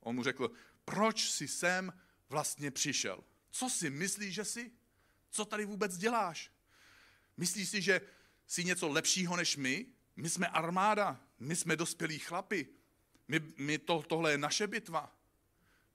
On 0.00 0.14
mu 0.14 0.22
řekl, 0.22 0.50
proč 0.84 1.30
jsi 1.30 1.48
sem 1.48 1.92
vlastně 2.28 2.70
přišel? 2.70 3.24
Co 3.50 3.70
si 3.70 3.90
myslíš, 3.90 4.34
že 4.34 4.44
jsi? 4.44 4.72
Co 5.30 5.44
tady 5.44 5.64
vůbec 5.64 5.96
děláš? 5.96 6.52
Myslíš 7.36 7.68
si, 7.68 7.82
že 7.82 8.00
jsi 8.46 8.64
něco 8.64 8.88
lepšího 8.88 9.36
než 9.36 9.56
my? 9.56 9.86
My 10.16 10.30
jsme 10.30 10.48
armáda, 10.48 11.20
my 11.38 11.56
jsme 11.56 11.76
dospělí 11.76 12.18
chlapi. 12.18 12.68
My, 13.28 13.40
my 13.56 13.78
to, 13.78 14.02
tohle 14.02 14.30
je 14.30 14.38
naše 14.38 14.66
bitva. 14.66 15.16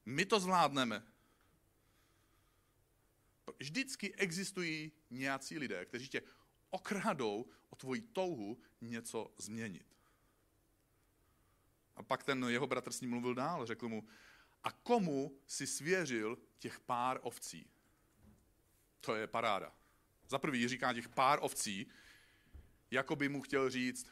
My 0.06 0.26
to 0.26 0.40
zvládneme. 0.40 1.04
Vždycky 3.60 4.16
existují 4.16 4.92
nějací 5.10 5.58
lidé, 5.58 5.86
kteří 5.86 6.08
tě 6.08 6.22
okradou 6.70 7.46
o 7.70 7.76
tvoji 7.76 8.02
touhu 8.02 8.62
něco 8.82 9.34
změnit. 9.38 9.96
A 11.96 12.04
pak 12.04 12.24
ten 12.24 12.46
jeho 12.50 12.68
bratr 12.68 12.92
s 12.92 13.02
ním 13.02 13.10
mluvil 13.10 13.36
dál, 13.36 13.66
řekl 13.66 13.90
mu, 13.90 14.08
a 14.66 14.72
komu 14.72 15.40
si 15.48 15.68
svěřil 15.68 16.38
těch 16.60 16.80
pár 16.80 17.20
ovcí? 17.22 17.70
To 19.02 19.16
je 19.16 19.28
paráda. 19.28 19.76
Za 20.28 20.40
prvý 20.40 20.68
říká 20.68 20.94
těch 20.94 21.10
pár 21.10 21.40
ovcí, 21.42 21.92
jako 22.92 23.16
by 23.16 23.30
mu 23.30 23.42
chtěl 23.42 23.70
říct, 23.70 24.08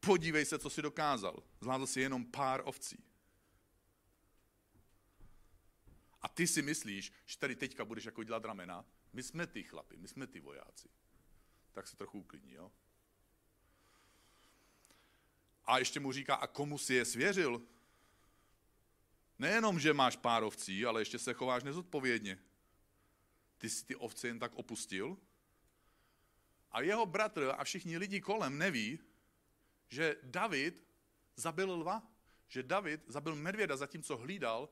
podívej 0.00 0.44
se, 0.44 0.58
co 0.58 0.70
si 0.70 0.82
dokázal. 0.82 1.42
Zvládl 1.60 1.86
si 1.86 2.00
jenom 2.00 2.24
pár 2.24 2.62
ovcí. 2.64 3.04
A 6.22 6.28
ty 6.28 6.46
si 6.46 6.62
myslíš, 6.62 7.12
že 7.26 7.38
tady 7.38 7.56
teďka 7.56 7.84
budeš 7.84 8.04
jako 8.04 8.22
dělat 8.22 8.44
ramena. 8.44 8.84
My 9.12 9.22
jsme 9.22 9.46
ty 9.46 9.62
chlapi, 9.62 9.96
my 9.96 10.08
jsme 10.08 10.26
ty 10.26 10.40
vojáci. 10.40 10.88
Tak 11.72 11.88
se 11.88 11.96
trochu 11.96 12.18
uklidní, 12.18 12.52
jo? 12.52 12.72
A 15.64 15.78
ještě 15.78 16.00
mu 16.00 16.12
říká, 16.12 16.34
a 16.34 16.46
komu 16.46 16.78
si 16.78 16.94
je 16.94 17.04
svěřil? 17.04 17.66
Nejenom, 19.44 19.76
že 19.76 19.92
máš 19.92 20.16
pár 20.16 20.40
ovcí, 20.44 20.86
ale 20.86 21.00
ještě 21.00 21.18
se 21.18 21.34
chováš 21.34 21.62
nezodpovědně. 21.64 22.38
Ty 23.58 23.70
jsi 23.70 23.84
ty 23.84 23.96
ovce 23.96 24.28
jen 24.28 24.38
tak 24.38 24.54
opustil? 24.54 25.18
A 26.72 26.80
jeho 26.80 27.06
bratr 27.06 27.54
a 27.58 27.64
všichni 27.64 27.98
lidi 27.98 28.20
kolem 28.20 28.58
neví, 28.58 28.98
že 29.88 30.16
David 30.22 30.84
zabil 31.36 31.72
lva, 31.72 32.02
že 32.48 32.62
David 32.62 33.04
zabil 33.06 33.36
medvěda, 33.36 33.76
zatímco 33.76 34.16
hlídal 34.16 34.68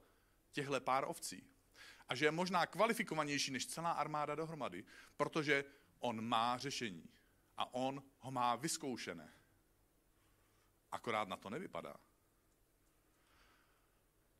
těhle 0.52 0.81
pár 0.81 1.05
ovcí. 1.09 1.45
A 2.09 2.14
že 2.14 2.25
je 2.25 2.31
možná 2.31 2.67
kvalifikovanější 2.67 3.50
než 3.50 3.67
celá 3.67 3.93
armáda 3.93 4.35
dohromady, 4.35 4.85
protože 5.17 5.64
on 5.99 6.25
má 6.25 6.59
řešení. 6.59 7.09
A 7.57 7.75
on 7.75 8.02
ho 8.19 8.31
má 8.31 8.57
vyzkoušené. 8.57 9.33
Akorát 10.93 11.29
na 11.29 11.37
to 11.37 11.50
nevypadá. 11.50 11.97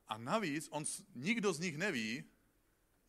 A 0.07 0.17
navíc 0.17 0.67
on, 0.71 0.83
nikdo 1.15 1.53
z 1.53 1.59
nich 1.59 1.77
neví, 1.77 2.23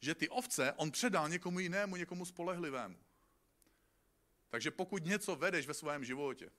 že 0.01 0.15
ty 0.15 0.29
ovce 0.29 0.73
on 0.73 0.91
předal 0.91 1.29
někomu 1.29 1.59
jinému, 1.61 1.97
někomu 1.97 2.25
spolehlivému. 2.25 2.97
Takže 4.49 4.71
pokud 4.71 5.05
něco 5.05 5.37
vedeš 5.37 5.67
ve 5.67 5.75
svém 5.75 6.05
životě 6.05 6.51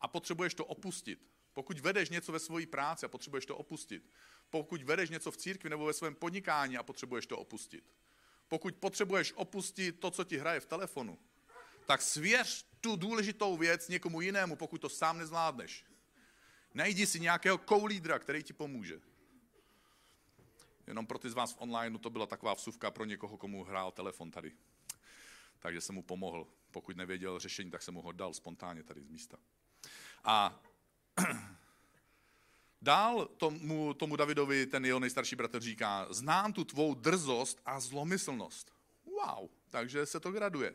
a 0.00 0.08
potřebuješ 0.08 0.54
to 0.54 0.64
opustit, 0.64 1.26
pokud 1.52 1.80
vedeš 1.80 2.10
něco 2.10 2.32
ve 2.32 2.38
své 2.38 2.66
práci 2.66 3.06
a 3.06 3.08
potřebuješ 3.08 3.46
to 3.46 3.56
opustit, 3.56 4.10
pokud 4.50 4.82
vedeš 4.82 5.10
něco 5.10 5.30
v 5.30 5.36
církvi 5.36 5.70
nebo 5.70 5.84
ve 5.84 5.92
svém 5.92 6.14
podnikání 6.14 6.76
a 6.76 6.82
potřebuješ 6.82 7.26
to 7.26 7.38
opustit, 7.38 7.84
pokud 8.48 8.76
potřebuješ 8.76 9.32
opustit 9.32 10.00
to, 10.00 10.10
co 10.10 10.24
ti 10.24 10.38
hraje 10.38 10.60
v 10.60 10.66
telefonu, 10.66 11.18
tak 11.86 12.02
svěř 12.02 12.66
tu 12.80 12.96
důležitou 12.96 13.56
věc 13.56 13.88
někomu 13.88 14.20
jinému, 14.20 14.56
pokud 14.56 14.80
to 14.80 14.88
sám 14.88 15.18
nezvládneš. 15.18 15.84
Najdi 16.74 17.06
si 17.06 17.20
nějakého 17.20 17.58
koulídra, 17.58 18.18
který 18.18 18.42
ti 18.42 18.52
pomůže. 18.52 19.00
Jenom 20.88 21.06
pro 21.06 21.18
ty 21.18 21.30
z 21.30 21.34
vás 21.34 21.52
v 21.52 21.60
online 21.60 21.98
to 21.98 22.10
byla 22.10 22.26
taková 22.26 22.54
vsuvka 22.54 22.90
pro 22.90 23.04
někoho, 23.04 23.36
komu 23.36 23.64
hrál 23.64 23.92
telefon 23.92 24.30
tady. 24.30 24.52
Takže 25.58 25.80
jsem 25.80 25.94
mu 25.94 26.02
pomohl. 26.02 26.46
Pokud 26.70 26.96
nevěděl 26.96 27.38
řešení, 27.38 27.70
tak 27.70 27.82
jsem 27.82 27.94
mu 27.94 28.02
ho 28.02 28.12
dal 28.12 28.34
spontánně 28.34 28.82
tady 28.82 29.02
z 29.02 29.08
místa. 29.08 29.38
A 30.24 30.60
dál 32.82 33.26
tomu, 33.26 33.94
tomu 33.94 34.16
Davidovi 34.16 34.66
ten 34.66 34.84
jeho 34.84 35.00
nejstarší 35.00 35.36
bratr 35.36 35.60
říká, 35.60 36.06
znám 36.10 36.52
tu 36.52 36.64
tvou 36.64 36.94
drzost 36.94 37.60
a 37.64 37.80
zlomyslnost. 37.80 38.72
Wow, 39.04 39.48
takže 39.70 40.06
se 40.06 40.20
to 40.20 40.32
graduje. 40.32 40.74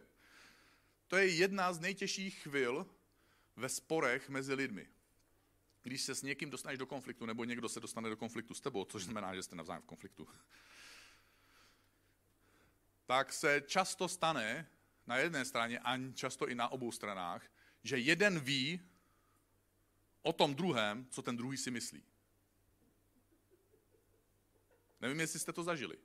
To 1.07 1.17
je 1.17 1.27
jedna 1.27 1.73
z 1.73 1.79
nejtěžších 1.79 2.39
chvil 2.39 2.87
ve 3.55 3.69
sporech 3.69 4.29
mezi 4.29 4.53
lidmi 4.53 4.92
když 5.83 6.01
se 6.01 6.15
s 6.15 6.21
někým 6.21 6.49
dostaneš 6.49 6.79
do 6.79 6.85
konfliktu, 6.85 7.25
nebo 7.25 7.43
někdo 7.43 7.69
se 7.69 7.79
dostane 7.79 8.09
do 8.09 8.17
konfliktu 8.17 8.53
s 8.53 8.61
tebou, 8.61 8.85
což 8.85 9.03
znamená, 9.03 9.35
že 9.35 9.43
jste 9.43 9.55
navzájem 9.55 9.81
v 9.81 9.85
konfliktu, 9.85 10.27
tak 13.05 13.33
se 13.33 13.61
často 13.67 14.07
stane 14.07 14.69
na 15.07 15.17
jedné 15.17 15.45
straně 15.45 15.79
a 15.79 16.13
často 16.13 16.47
i 16.47 16.55
na 16.55 16.67
obou 16.67 16.91
stranách, 16.91 17.51
že 17.83 17.97
jeden 17.97 18.39
ví 18.39 18.81
o 20.21 20.33
tom 20.33 20.55
druhém, 20.55 21.07
co 21.09 21.21
ten 21.21 21.37
druhý 21.37 21.57
si 21.57 21.71
myslí. 21.71 22.03
Nevím, 25.01 25.19
jestli 25.19 25.39
jste 25.39 25.53
to 25.53 25.63
zažili. 25.63 25.97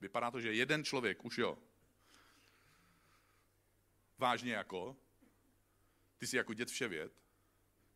Vypadá 0.00 0.30
to, 0.30 0.40
že 0.40 0.52
jeden 0.52 0.84
člověk, 0.84 1.24
už 1.24 1.38
jo, 1.38 1.58
vážně 4.18 4.52
jako, 4.52 4.96
ty 6.18 6.26
jsi 6.26 6.36
jako 6.36 6.54
dět 6.54 6.70
vševěd, 6.70 7.21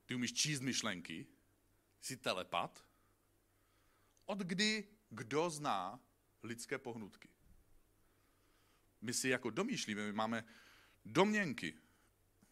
ty 0.07 0.15
umíš 0.15 0.33
číst 0.33 0.61
myšlenky, 0.61 1.27
jsi 2.01 2.17
telepat. 2.17 2.85
Od 4.25 4.39
kdy 4.39 4.89
kdo 5.11 5.51
zná 5.51 6.01
lidské 6.43 6.79
pohnutky? 6.79 7.29
My 9.01 9.15
si 9.15 9.29
jako 9.29 9.51
domýšlíme, 9.51 10.07
my 10.07 10.13
máme 10.13 10.45
domněnky. 11.05 11.79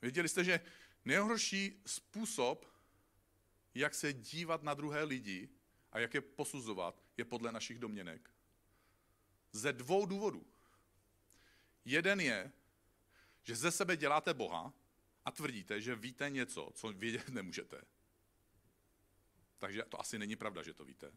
Věděli 0.02 0.28
jste, 0.28 0.44
že 0.44 0.60
nejhorší 1.04 1.82
způsob, 1.86 2.74
jak 3.74 3.94
se 3.94 4.12
dívat 4.12 4.62
na 4.62 4.74
druhé 4.74 5.04
lidi 5.04 5.48
a 5.92 5.98
jak 5.98 6.14
je 6.14 6.20
posuzovat, 6.20 7.02
je 7.16 7.24
podle 7.24 7.52
našich 7.52 7.78
domněnek. 7.78 8.30
Ze 9.52 9.72
dvou 9.72 10.06
důvodů. 10.06 10.46
Jeden 11.84 12.20
je, 12.20 12.52
že 13.42 13.56
ze 13.56 13.70
sebe 13.70 13.96
děláte 13.96 14.34
Boha 14.34 14.72
a 15.24 15.30
tvrdíte, 15.30 15.80
že 15.80 15.94
víte 15.94 16.30
něco, 16.30 16.70
co 16.74 16.92
vědět 16.92 17.28
nemůžete. 17.28 17.82
Takže 19.58 19.82
to 19.82 20.00
asi 20.00 20.18
není 20.18 20.36
pravda, 20.36 20.62
že 20.62 20.74
to 20.74 20.84
víte. 20.84 21.12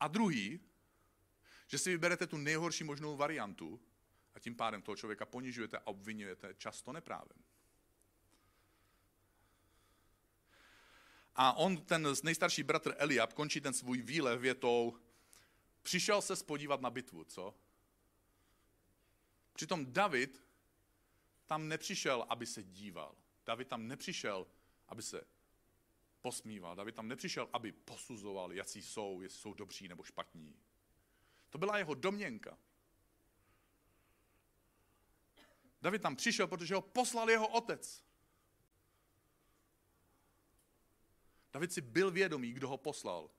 A 0.00 0.08
druhý, 0.08 0.60
že 1.66 1.78
si 1.78 1.90
vyberete 1.90 2.26
tu 2.26 2.36
nejhorší 2.36 2.84
možnou 2.84 3.16
variantu 3.16 3.80
a 4.34 4.38
tím 4.38 4.56
pádem 4.56 4.82
toho 4.82 4.96
člověka 4.96 5.26
ponižujete 5.26 5.78
a 5.78 5.86
obvinujete 5.86 6.54
často 6.54 6.92
neprávem. 6.92 7.44
A 11.36 11.52
on, 11.52 11.76
ten 11.76 12.08
nejstarší 12.22 12.62
bratr 12.62 12.94
Eliab, 12.98 13.32
končí 13.32 13.60
ten 13.60 13.74
svůj 13.74 14.02
výlev 14.02 14.40
větou, 14.40 14.98
přišel 15.82 16.22
se 16.22 16.36
spodívat 16.36 16.80
na 16.80 16.90
bitvu, 16.90 17.24
co? 17.24 17.54
Přitom 19.52 19.92
David 19.92 20.44
tam 21.54 21.68
nepřišel, 21.68 22.26
aby 22.28 22.46
se 22.46 22.62
díval. 22.62 23.16
David 23.46 23.68
tam 23.68 23.88
nepřišel, 23.88 24.46
aby 24.88 25.02
se 25.02 25.26
posmíval. 26.20 26.76
David 26.76 26.94
tam 26.94 27.08
nepřišel, 27.08 27.48
aby 27.52 27.72
posuzoval, 27.72 28.52
jaký 28.52 28.82
jsou, 28.82 29.20
jestli 29.20 29.38
jsou 29.38 29.54
dobří 29.54 29.88
nebo 29.88 30.02
špatní. 30.02 30.56
To 31.50 31.58
byla 31.58 31.78
jeho 31.78 31.94
domněnka. 31.94 32.58
David 35.82 36.02
tam 36.02 36.16
přišel, 36.16 36.46
protože 36.46 36.74
ho 36.74 36.82
poslal 36.82 37.30
jeho 37.30 37.48
otec. 37.48 38.04
David 41.52 41.72
si 41.72 41.80
byl 41.80 42.10
vědomý, 42.10 42.52
kdo 42.52 42.68
ho 42.68 42.78
poslal. 42.78 43.30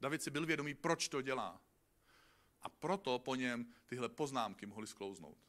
David 0.00 0.22
si 0.22 0.30
byl 0.30 0.46
vědomý, 0.46 0.74
proč 0.74 1.08
to 1.08 1.22
dělá. 1.22 1.60
A 2.62 2.68
proto 2.68 3.18
po 3.18 3.34
něm 3.34 3.74
tyhle 3.86 4.08
poznámky 4.08 4.66
mohly 4.66 4.86
sklouznout. 4.86 5.47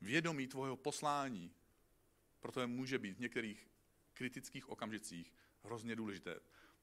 Vědomí 0.00 0.46
tvého 0.46 0.76
poslání 0.76 1.54
proto 2.40 2.68
může 2.68 2.98
být 2.98 3.16
v 3.16 3.20
některých 3.20 3.68
kritických 4.14 4.68
okamžicích 4.68 5.32
hrozně 5.62 5.96
důležité. 5.96 6.40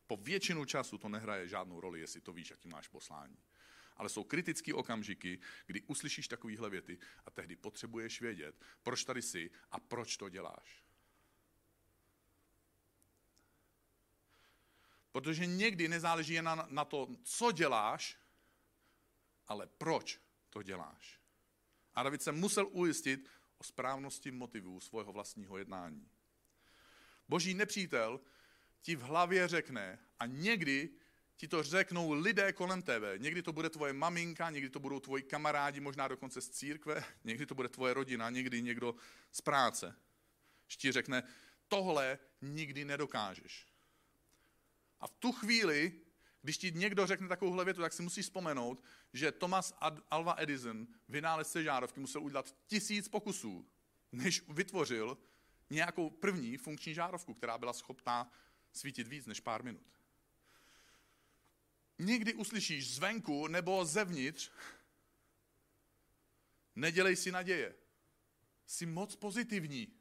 Po 0.08 0.18
většinu 0.18 0.66
času 0.66 0.98
to 0.98 1.10
nehraje 1.10 1.48
žádnou 1.48 1.82
roli, 1.82 2.00
jestli 2.00 2.22
to 2.22 2.34
víš, 2.34 2.52
jaký 2.52 2.70
máš 2.70 2.88
poslání. 2.88 3.38
Ale 3.98 4.10
jsou 4.10 4.24
kritické 4.24 4.74
okamžiky, 4.74 5.40
kdy 5.66 5.82
uslyšíš 5.82 6.28
takovéhle 6.28 6.70
věty 6.70 7.00
a 7.26 7.32
tehdy 7.32 7.56
potřebuješ 7.56 8.22
vědět, 8.22 8.56
proč 8.84 9.04
tady 9.04 9.22
jsi 9.22 9.52
a 9.72 9.80
proč 9.80 10.18
to 10.18 10.30
děláš. 10.30 10.84
Protože 15.12 15.46
někdy 15.46 15.88
nezáleží 15.88 16.34
jen 16.34 16.46
na, 16.46 16.68
na 16.70 16.86
to, 16.86 17.08
co 17.24 17.52
děláš, 17.52 18.18
ale 19.48 19.68
proč 19.68 20.20
to 20.50 20.64
děláš. 20.64 21.25
A 21.96 22.04
David 22.04 22.22
se 22.22 22.32
musel 22.32 22.68
ujistit 22.72 23.30
o 23.58 23.64
správnosti 23.64 24.32
motivů 24.32 24.80
svého 24.80 25.14
vlastního 25.14 25.58
jednání. 25.58 26.08
Boží 27.30 27.54
nepřítel 27.54 28.20
ti 28.82 28.96
v 28.96 29.02
hlavě 29.02 29.48
řekne 29.48 30.00
a 30.20 30.26
někdy 30.26 30.90
ti 31.38 31.48
to 31.48 31.64
řeknou 31.64 32.14
lidé 32.14 32.54
kolem 32.54 32.82
tebe. 32.82 33.14
Někdy 33.18 33.42
to 33.42 33.54
bude 33.54 33.70
tvoje 33.70 33.94
maminka, 33.94 34.50
někdy 34.50 34.70
to 34.70 34.80
budou 34.80 35.00
tvoji 35.00 35.24
kamarádi, 35.24 35.80
možná 35.80 36.08
dokonce 36.08 36.42
z 36.42 36.50
církve, 36.50 37.04
někdy 37.24 37.46
to 37.46 37.56
bude 37.56 37.70
tvoje 37.70 37.94
rodina, 37.94 38.30
někdy 38.30 38.62
někdo 38.62 38.96
z 39.32 39.42
práce. 39.42 39.96
Ti 40.78 40.92
řekne, 40.92 41.24
tohle 41.68 42.20
nikdy 42.42 42.86
nedokážeš. 42.86 43.66
A 45.00 45.08
v 45.08 45.16
tu 45.16 45.32
chvíli, 45.32 45.94
když 46.46 46.58
ti 46.58 46.72
někdo 46.72 47.08
řekne 47.08 47.28
takovouhle 47.28 47.66
větu, 47.66 47.82
tak 47.82 47.94
si 47.94 48.02
musíš 48.02 48.26
vzpomenout, 48.26 48.84
že 49.14 49.32
Thomas 49.32 49.74
Alva 50.12 50.36
Edison, 50.38 50.88
vynálezce 51.10 51.64
žárovky, 51.64 52.00
musel 52.00 52.24
udělat 52.24 52.56
tisíc 52.68 53.08
pokusů, 53.08 53.70
než 54.12 54.44
vytvořil 54.50 55.18
nějakou 55.70 56.10
první 56.10 56.58
funkční 56.58 56.94
žárovku, 56.94 57.34
která 57.34 57.58
byla 57.58 57.74
schopná 57.74 58.32
svítit 58.74 59.08
víc 59.08 59.26
než 59.26 59.40
pár 59.40 59.64
minut. 59.64 59.88
Někdy 62.00 62.34
uslyšíš 62.34 62.96
zvenku 62.96 63.48
nebo 63.48 63.86
zevnitř, 63.86 64.52
nedělej 66.76 67.16
si 67.16 67.32
naděje. 67.32 67.76
Jsi 68.66 68.86
moc 68.86 69.16
pozitivní. 69.16 69.94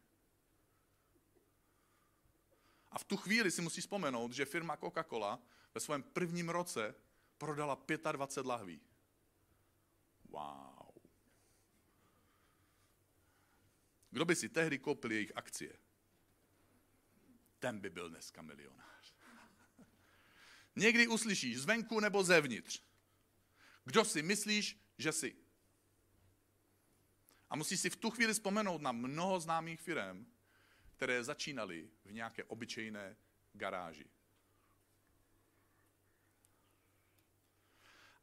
A 2.91 2.99
v 2.99 3.05
tu 3.05 3.17
chvíli 3.17 3.51
si 3.51 3.63
musíš 3.63 3.85
vzpomenout, 3.85 4.33
že 4.33 4.45
firma 4.45 4.77
Coca-Cola 4.77 5.39
ve 5.75 5.81
svém 5.81 6.03
prvním 6.03 6.49
roce 6.49 6.95
prodala 7.39 7.85
25 8.13 8.47
lahví. 8.49 8.81
Wow. 10.29 10.89
Kdo 14.11 14.25
by 14.25 14.37
si 14.37 14.49
tehdy 14.49 14.79
koupil 14.79 15.13
jejich 15.13 15.37
akcie? 15.37 15.79
Ten 17.59 17.81
by 17.81 17.91
byl 17.91 18.09
dneska 18.11 18.43
milionář. 18.43 19.15
Někdy 20.77 21.07
uslyšíš 21.07 21.61
zvenku 21.61 22.01
nebo 22.01 22.25
zevnitř. 22.25 22.83
Kdo 23.85 24.05
si 24.05 24.23
myslíš, 24.23 24.79
že 24.99 25.13
jsi? 25.13 25.37
A 27.51 27.57
musíš 27.57 27.81
si 27.81 27.91
v 27.91 27.97
tu 27.97 28.11
chvíli 28.11 28.33
vzpomenout 28.33 28.83
na 28.83 28.93
mnoho 28.93 29.41
známých 29.41 29.81
firm, 29.81 30.27
které 30.97 31.25
začínaly 31.25 31.91
v 32.05 32.13
nějaké 32.13 32.45
obyčejné 32.45 33.17
garáži. 33.53 34.11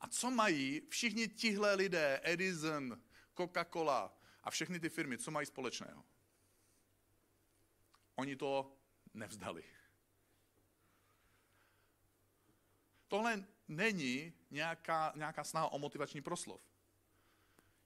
A 0.02 0.08
co 0.08 0.32
mají 0.32 0.82
všichni 0.90 1.28
tihle 1.28 1.76
lidé, 1.76 2.20
Edison, 2.24 3.02
Coca-Cola 3.38 4.12
a 4.44 4.52
všechny 4.52 4.80
ty 4.80 4.90
firmy, 4.90 5.18
co 5.18 5.32
mají 5.32 5.46
společného? 5.46 6.06
Oni 8.16 8.36
to 8.36 8.78
nevzdali. 9.14 9.64
Tohle 13.08 13.46
není 13.68 14.34
nějaká, 14.52 15.14
nějaká 15.16 15.44
snaha 15.44 15.68
o 15.68 15.80
motivační 15.80 16.22
proslov. 16.22 16.62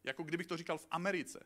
Jako 0.04 0.24
kdybych 0.24 0.48
to 0.48 0.58
říkal 0.58 0.78
v 0.78 0.88
Americe. 0.92 1.46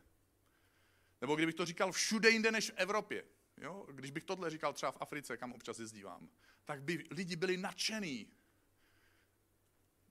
Nebo 1.20 1.36
kdybych 1.36 1.54
to 1.54 1.66
říkal 1.66 1.92
všude 1.92 2.30
jinde 2.30 2.52
než 2.52 2.70
v 2.70 2.74
Evropě. 2.76 3.24
Jo? 3.56 3.86
Když 3.92 4.10
bych 4.10 4.24
tohle 4.24 4.50
říkal 4.50 4.72
třeba 4.72 4.92
v 4.92 4.96
Africe, 5.00 5.36
kam 5.36 5.52
občas 5.52 5.78
jezdívám, 5.78 6.28
tak 6.64 6.82
by 6.82 7.04
lidi 7.10 7.36
byli 7.36 7.56
nadšený. 7.56 8.32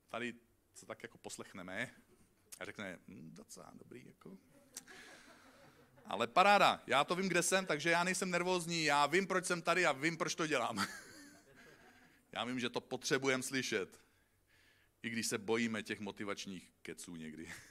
Tady 0.10 0.34
se 0.74 0.86
tak 0.86 1.04
jako 1.04 1.18
poslechneme 1.18 1.96
a 2.60 2.66
řekne, 2.66 3.00
hm, 3.08 3.30
docela 3.34 3.72
dobrý, 3.74 4.06
jako. 4.06 4.38
Ale 6.06 6.28
paráda, 6.28 6.84
já 6.88 7.04
to 7.04 7.16
vím, 7.16 7.30
kde 7.30 7.44
jsem, 7.44 7.66
takže 7.66 7.90
já 7.90 8.04
nejsem 8.04 8.32
nervózní, 8.32 8.84
já 8.84 9.06
vím, 9.06 9.28
proč 9.28 9.46
jsem 9.46 9.62
tady 9.62 9.86
a 9.86 9.92
vím, 9.92 10.18
proč 10.18 10.36
to 10.36 10.48
dělám. 10.48 10.88
já 12.32 12.46
vím, 12.46 12.60
že 12.60 12.70
to 12.70 12.82
potřebujeme 12.82 13.44
slyšet, 13.44 14.02
i 15.04 15.10
když 15.10 15.28
se 15.28 15.38
bojíme 15.38 15.84
těch 15.84 16.00
motivačních 16.00 16.72
keců 16.82 17.16
někdy. 17.16 17.54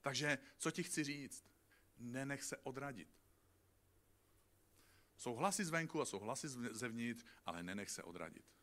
takže 0.00 0.38
co 0.58 0.70
ti 0.70 0.82
chci 0.82 1.04
říct? 1.04 1.44
Nenech 1.98 2.44
se 2.44 2.56
odradit. 2.56 3.08
Jsou 5.16 5.34
hlasy 5.34 5.64
zvenku 5.64 6.00
a 6.00 6.04
jsou 6.04 6.18
hlasy 6.18 6.48
zevnitř, 6.70 7.24
ale 7.46 7.62
nenech 7.62 7.90
se 7.90 8.02
odradit. 8.02 8.55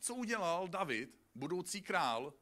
Co 0.00 0.14
udělal 0.14 0.68
David, 0.68 1.20
budoucí 1.34 1.82
král, 1.82 2.34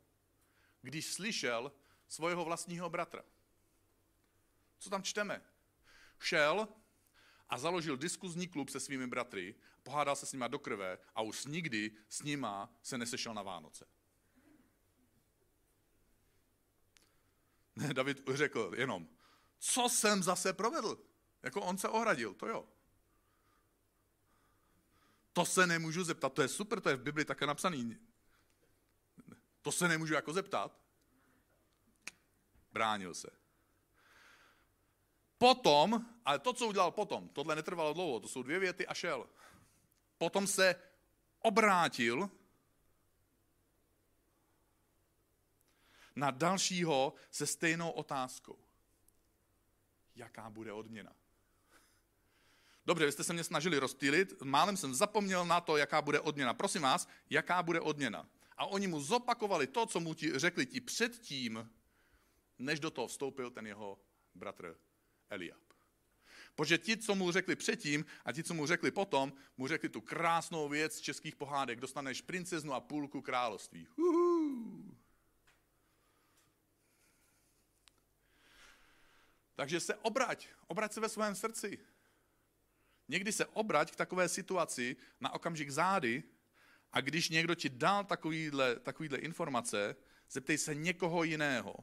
když 0.83 1.13
slyšel 1.13 1.73
svého 2.09 2.45
vlastního 2.45 2.91
bratra? 2.91 3.23
Co 4.79 4.91
tam 4.91 5.03
čteme? 5.03 5.43
Šel 6.21 6.69
a 7.49 7.59
založil 7.59 7.97
diskuzní 7.97 8.49
klub 8.49 8.69
se 8.69 8.81
svými 8.81 9.07
bratry, 9.07 9.55
pohádal 9.83 10.17
se 10.17 10.27
s 10.27 10.33
nima 10.33 10.49
do 10.49 10.59
krve 10.59 10.99
a 11.15 11.23
už 11.23 11.45
nikdy 11.45 11.97
s 12.09 12.23
nima 12.23 12.75
se 12.83 12.99
nesešel 12.99 13.35
na 13.35 13.43
Vánoce. 13.43 13.87
Ne, 17.77 17.95
David 17.95 18.23
řekl 18.35 18.73
jenom, 18.77 19.09
co 19.59 19.89
jsem 19.89 20.23
zase 20.23 20.53
provedl? 20.53 21.05
Jako 21.43 21.61
on 21.61 21.79
se 21.79 21.89
ohradil, 21.89 22.35
to 22.35 22.47
jo. 22.47 22.69
To 25.37 25.45
se 25.45 25.67
nemůžu 25.67 26.05
zeptat, 26.05 26.33
to 26.33 26.43
je 26.43 26.49
super, 26.49 26.81
to 26.81 26.89
je 26.89 26.97
v 26.97 27.03
Bibli 27.03 27.25
také 27.25 27.47
napsaný. 27.47 27.99
To 29.63 29.73
se 29.73 29.89
nemůžu 29.89 30.15
jako 30.15 30.33
zeptat. 30.33 30.81
Bránil 32.73 33.15
se. 33.15 33.29
Potom, 35.39 36.07
ale 36.25 36.39
to, 36.39 36.53
co 36.53 36.67
udělal 36.67 36.91
potom, 36.91 37.29
tohle 37.29 37.57
netrvalo 37.57 37.93
dlouho, 37.93 38.21
to 38.21 38.29
jsou 38.29 38.43
dvě 38.43 38.59
věty 38.59 38.87
a 38.87 38.95
šel. 38.95 39.29
Potom 40.19 40.47
se 40.47 40.75
obrátil, 41.41 42.31
na 46.17 46.31
dalšího 46.31 47.15
se 47.31 47.47
stejnou 47.47 47.91
otázkou. 47.91 48.59
Jaká 50.15 50.51
bude 50.51 50.73
odměna? 50.73 51.13
Dobře, 52.87 53.07
vy 53.07 53.13
jste 53.13 53.25
se 53.25 53.33
mě 53.33 53.45
snažili 53.45 53.79
rozptýlit, 53.79 54.43
málem 54.43 54.77
jsem 54.77 54.95
zapomněl 54.95 55.45
na 55.45 55.61
to, 55.61 55.77
jaká 55.77 56.03
bude 56.03 56.21
odměna. 56.21 56.55
Prosím 56.55 56.83
vás, 56.83 57.09
jaká 57.31 57.63
bude 57.63 57.81
odměna? 57.81 58.29
A 58.57 58.67
oni 58.67 58.87
mu 58.87 59.01
zopakovali 59.01 59.67
to, 59.67 59.87
co 59.87 60.01
mu 60.01 60.15
ti 60.15 60.39
řekli 60.39 60.67
ti 60.67 60.81
předtím, 60.81 61.71
než 62.59 62.81
do 62.81 62.91
toho 62.91 63.07
vstoupil 63.07 63.51
ten 63.51 63.67
jeho 63.67 63.99
bratr 64.35 64.77
Eliab. 65.31 65.61
Protože 66.55 66.79
ti, 66.79 66.97
co 66.97 67.15
mu 67.15 67.33
řekli 67.33 67.57
předtím 67.57 68.05
a 68.25 68.33
ti, 68.33 68.43
co 68.43 68.55
mu 68.55 68.67
řekli 68.67 68.91
potom, 68.91 69.33
mu 69.57 69.69
řekli 69.69 69.89
tu 69.89 70.01
krásnou 70.01 70.69
věc 70.69 70.97
z 70.97 71.01
českých 71.01 71.37
pohádek. 71.37 71.81
Dostaneš 71.81 72.23
princeznu 72.23 72.73
a 72.73 72.81
půlku 72.81 73.23
království. 73.23 73.89
Uhu. 73.97 74.97
Takže 79.55 79.81
se 79.81 79.95
obrať, 79.95 80.49
obrať 80.67 80.93
se 80.93 81.01
ve 81.01 81.09
svém 81.09 81.35
srdci. 81.35 81.79
Někdy 83.09 83.33
se 83.33 83.47
obrať 83.47 83.91
k 83.93 83.97
takové 83.97 84.29
situaci 84.29 84.97
na 85.21 85.35
okamžik 85.35 85.71
zády 85.71 86.23
a 86.93 87.01
když 87.01 87.29
někdo 87.29 87.55
ti 87.55 87.69
dal 87.69 88.05
takovýhle, 88.05 88.77
takovýhle 88.77 89.19
informace, 89.19 89.97
zeptej 90.31 90.59
se 90.59 90.75
někoho 90.75 91.25
jiného, 91.25 91.75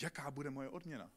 jaká 0.00 0.30
bude 0.30 0.50
moje 0.50 0.68
odměna. 0.68 1.10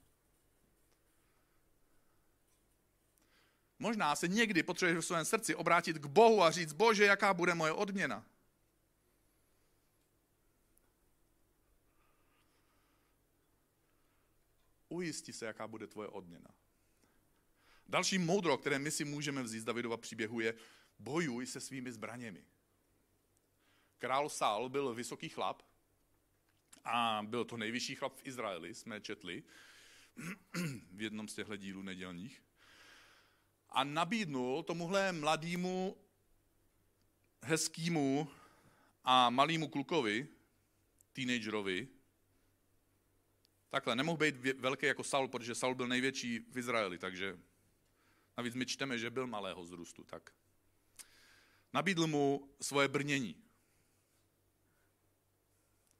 Možná 3.79 4.15
se 4.15 4.27
někdy 4.27 4.63
potřebuješ 4.63 5.03
v 5.05 5.07
svém 5.07 5.25
srdci 5.25 5.55
obrátit 5.55 5.97
k 5.97 6.05
Bohu 6.05 6.43
a 6.43 6.51
říct, 6.51 6.73
Bože, 6.73 7.05
jaká 7.05 7.33
bude 7.33 7.55
moje 7.55 7.71
odměna. 7.71 8.25
Ujisti 14.89 15.33
se, 15.33 15.45
jaká 15.45 15.67
bude 15.67 15.87
tvoje 15.87 16.09
odměna. 16.09 16.49
Další 17.87 18.17
moudro, 18.17 18.57
které 18.57 18.79
my 18.79 18.91
si 18.91 19.05
můžeme 19.05 19.43
vzít 19.43 19.59
z 19.59 19.63
Davidova 19.63 19.97
příběhu, 19.97 20.39
je 20.39 20.53
bojuj 20.99 21.45
se 21.45 21.59
svými 21.59 21.91
zbraněmi. 21.91 22.45
Král 23.97 24.29
Sál 24.29 24.69
byl 24.69 24.93
vysoký 24.93 25.29
chlap 25.29 25.63
a 26.83 27.21
byl 27.25 27.45
to 27.45 27.57
nejvyšší 27.57 27.95
chlap 27.95 28.15
v 28.15 28.27
Izraeli, 28.27 28.73
jsme 28.73 29.01
četli 29.01 29.43
v 30.91 31.01
jednom 31.01 31.27
z 31.27 31.35
těchto 31.35 31.55
dílů 31.55 31.81
nedělních. 31.81 32.43
A 33.69 33.83
nabídnul 33.83 34.63
tomuhle 34.63 35.11
mladému, 35.11 35.97
hezkýmu 37.43 38.31
a 39.03 39.29
malému 39.29 39.67
klukovi, 39.67 40.27
teenagerovi, 41.13 41.87
takhle, 43.69 43.95
nemohl 43.95 44.17
být 44.17 44.35
velký 44.35 44.85
jako 44.85 45.03
Saul, 45.03 45.27
protože 45.27 45.55
Saul 45.55 45.75
byl 45.75 45.87
největší 45.87 46.39
v 46.39 46.57
Izraeli, 46.57 46.97
takže 46.97 47.39
navíc 48.37 48.55
my 48.55 48.65
čteme, 48.65 48.97
že 48.97 49.09
byl 49.09 49.27
malého 49.27 49.63
vzrůstu, 49.63 50.03
tak 50.03 50.33
nabídl 51.73 52.07
mu 52.07 52.55
svoje 52.61 52.87
brnění. 52.87 53.43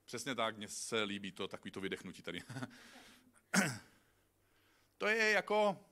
Přesně 0.05 0.35
tak, 0.35 0.57
mně 0.57 0.67
se 0.67 1.03
líbí 1.03 1.31
to, 1.31 1.47
takový 1.47 1.71
to 1.71 1.81
vydechnutí 1.81 2.21
tady. 2.21 2.43
to 4.97 5.07
je 5.07 5.31
jako, 5.31 5.85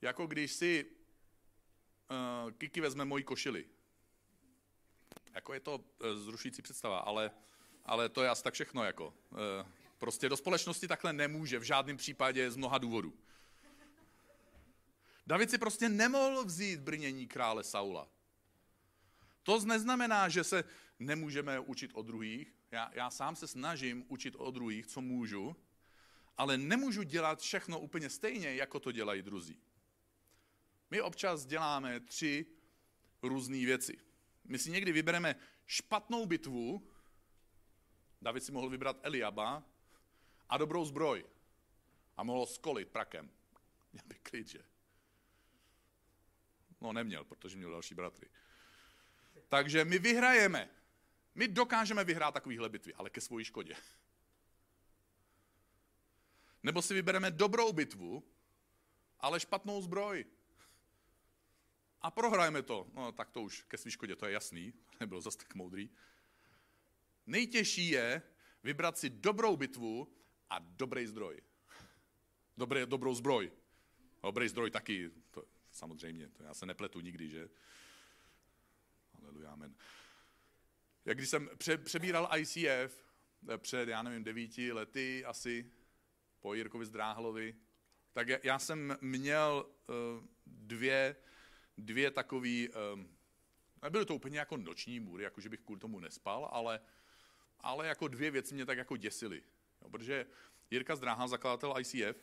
jako 0.00 0.26
když 0.26 0.52
si 0.52 0.86
uh, 2.44 2.50
Kiki 2.50 2.80
vezme 2.80 3.04
moji 3.04 3.24
košili. 3.24 3.68
Jako 5.34 5.54
je 5.54 5.60
to 5.60 5.74
uh, 5.74 5.84
zrušující 6.14 6.62
představa, 6.62 6.98
ale, 6.98 7.30
ale 7.84 8.08
to 8.08 8.22
je 8.22 8.28
asi 8.28 8.42
tak 8.42 8.54
všechno. 8.54 8.84
Jako. 8.84 9.06
Uh, 9.06 9.70
prostě 9.98 10.28
do 10.28 10.36
společnosti 10.36 10.88
takhle 10.88 11.12
nemůže 11.12 11.58
v 11.58 11.62
žádném 11.62 11.96
případě 11.96 12.50
z 12.50 12.56
mnoha 12.56 12.78
důvodů. 12.78 13.18
David 15.26 15.50
si 15.50 15.58
prostě 15.58 15.88
nemohl 15.88 16.44
vzít 16.44 16.80
brnění 16.80 17.26
krále 17.26 17.64
Saula. 17.64 18.08
To 19.42 19.60
neznamená, 19.60 20.28
že 20.28 20.44
se 20.44 20.64
nemůžeme 20.98 21.60
učit 21.60 21.90
o 21.94 22.02
druhých. 22.02 22.54
Já, 22.70 22.90
já 22.94 23.10
sám 23.10 23.36
se 23.36 23.46
snažím 23.46 24.04
učit 24.08 24.34
o 24.38 24.50
druhých, 24.50 24.86
co 24.86 25.00
můžu, 25.00 25.56
ale 26.36 26.58
nemůžu 26.58 27.02
dělat 27.02 27.40
všechno 27.40 27.80
úplně 27.80 28.10
stejně, 28.10 28.54
jako 28.54 28.80
to 28.80 28.92
dělají 28.92 29.22
druzí. 29.22 29.58
My 30.90 31.00
občas 31.00 31.46
děláme 31.46 32.00
tři 32.00 32.46
různé 33.22 33.56
věci. 33.56 33.98
My 34.44 34.58
si 34.58 34.70
někdy 34.70 34.92
vybereme 34.92 35.36
špatnou 35.66 36.26
bitvu, 36.26 36.88
David 38.22 38.44
si 38.44 38.52
mohl 38.52 38.68
vybrat 38.68 38.96
Eliaba, 39.02 39.64
a 40.48 40.58
dobrou 40.58 40.84
zbroj. 40.84 41.24
A 42.16 42.22
mohl 42.22 42.46
skolit 42.46 42.88
prakem. 42.88 43.30
Měl 43.92 44.04
by 44.06 44.14
klid, 44.14 44.48
že? 44.48 44.75
No 46.80 46.92
neměl, 46.92 47.24
protože 47.24 47.56
měl 47.56 47.70
další 47.70 47.94
bratry. 47.94 48.28
Takže 49.48 49.84
my 49.84 49.98
vyhrajeme. 49.98 50.70
My 51.34 51.48
dokážeme 51.48 52.04
vyhrát 52.04 52.34
takovýhle 52.34 52.68
bitvy, 52.68 52.94
ale 52.94 53.10
ke 53.10 53.20
svojí 53.20 53.44
škodě. 53.44 53.76
Nebo 56.62 56.82
si 56.82 56.94
vybereme 56.94 57.30
dobrou 57.30 57.72
bitvu, 57.72 58.24
ale 59.20 59.40
špatnou 59.40 59.82
zbroj. 59.82 60.24
A 62.00 62.10
prohrajeme 62.10 62.62
to. 62.62 62.86
No 62.94 63.12
tak 63.12 63.30
to 63.30 63.42
už 63.42 63.62
ke 63.62 63.78
své 63.78 63.90
škodě, 63.90 64.16
to 64.16 64.26
je 64.26 64.32
jasný. 64.32 64.72
Nebyl 65.00 65.20
zase 65.20 65.38
tak 65.38 65.54
moudrý. 65.54 65.90
Nejtěžší 67.26 67.88
je 67.88 68.22
vybrat 68.62 68.98
si 68.98 69.10
dobrou 69.10 69.56
bitvu 69.56 70.12
a 70.50 70.58
dobrý 70.58 71.06
zdroj. 71.06 71.42
Dobré, 72.56 72.86
dobrou 72.86 73.14
zbroj. 73.14 73.52
Dobrý 74.22 74.48
zdroj 74.48 74.70
taky, 74.70 75.10
to, 75.30 75.44
samozřejmě, 75.76 76.28
to 76.28 76.42
já 76.42 76.54
se 76.54 76.66
nepletu 76.66 77.00
nikdy, 77.00 77.28
že? 77.28 77.48
Aleluja, 79.22 79.50
amen. 79.50 79.74
Jak 81.04 81.16
když 81.16 81.28
jsem 81.28 81.50
pře, 81.56 81.78
přebíral 81.78 82.28
ICF 82.38 83.04
eh, 83.48 83.58
před, 83.58 83.88
já 83.88 84.02
nevím, 84.02 84.24
devíti 84.24 84.72
lety 84.72 85.24
asi, 85.24 85.70
po 86.40 86.54
Jirkovi 86.54 86.86
Zdráhlovi, 86.86 87.54
tak 88.12 88.28
já, 88.44 88.58
jsem 88.58 88.96
měl 89.00 89.66
uh, 89.88 89.94
dvě, 90.46 91.16
dvě 91.78 92.10
takový, 92.10 92.68
um, 92.68 93.16
nebyly 93.82 94.06
to 94.06 94.14
úplně 94.14 94.38
jako 94.38 94.56
noční 94.56 95.00
můry, 95.00 95.24
jako 95.24 95.40
že 95.40 95.48
bych 95.48 95.60
kvůli 95.60 95.80
tomu 95.80 96.00
nespal, 96.00 96.48
ale, 96.52 96.80
ale 97.60 97.86
jako 97.86 98.08
dvě 98.08 98.30
věci 98.30 98.54
mě 98.54 98.66
tak 98.66 98.78
jako 98.78 98.96
děsily. 98.96 99.42
Protože 99.90 100.26
Jirka 100.70 100.96
Zdráhal, 100.96 101.28
zakladatel 101.28 101.74
ICF, 101.80 102.22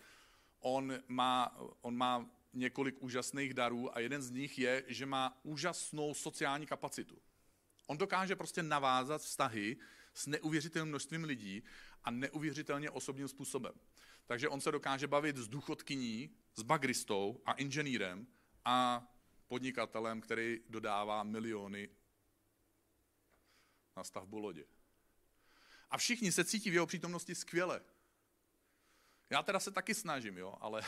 on 0.60 1.00
má, 1.08 1.58
on 1.82 1.98
má 1.98 2.30
několik 2.54 2.96
úžasných 3.04 3.54
darů 3.54 3.98
a 3.98 4.00
jeden 4.00 4.22
z 4.22 4.32
nich 4.32 4.60
je, 4.60 4.84
že 4.88 5.06
má 5.06 5.40
úžasnou 5.44 6.14
sociální 6.14 6.66
kapacitu. 6.66 7.22
On 7.88 7.98
dokáže 7.98 8.36
prostě 8.36 8.64
navázat 8.64 9.22
vztahy 9.22 9.78
s 10.14 10.28
neuvěřitelným 10.28 10.90
množstvím 10.90 11.24
lidí 11.24 11.64
a 12.04 12.12
neuvěřitelně 12.12 12.90
osobním 12.90 13.28
způsobem. 13.28 13.74
Takže 14.26 14.50
on 14.50 14.62
se 14.62 14.72
dokáže 14.72 15.08
bavit 15.08 15.38
s 15.38 15.48
důchodkyní, 15.48 16.36
s 16.56 16.62
bagristou 16.62 17.42
a 17.46 17.54
inženýrem 17.54 18.28
a 18.66 19.08
podnikatelem, 19.48 20.22
který 20.22 20.60
dodává 20.70 21.24
miliony 21.24 21.90
na 23.98 24.04
stavbu 24.04 24.40
lodě. 24.40 24.66
A 25.90 25.98
všichni 25.98 26.32
se 26.32 26.46
cítí 26.46 26.70
v 26.70 26.74
jeho 26.74 26.86
přítomnosti 26.86 27.36
skvěle. 27.36 27.82
Já 29.30 29.44
teda 29.44 29.60
se 29.60 29.72
taky 29.72 29.96
snažím, 29.96 30.38
jo, 30.38 30.56
ale, 30.60 30.82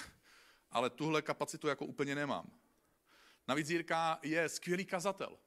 ale 0.75 0.89
tuhle 0.89 1.21
kapacitu 1.21 1.67
jako 1.67 1.85
úplně 1.85 2.15
nemám. 2.15 2.51
Navíc 3.47 3.69
Jirka 3.69 4.19
je 4.23 4.49
skvělý 4.49 4.85
kazatel. 4.85 5.37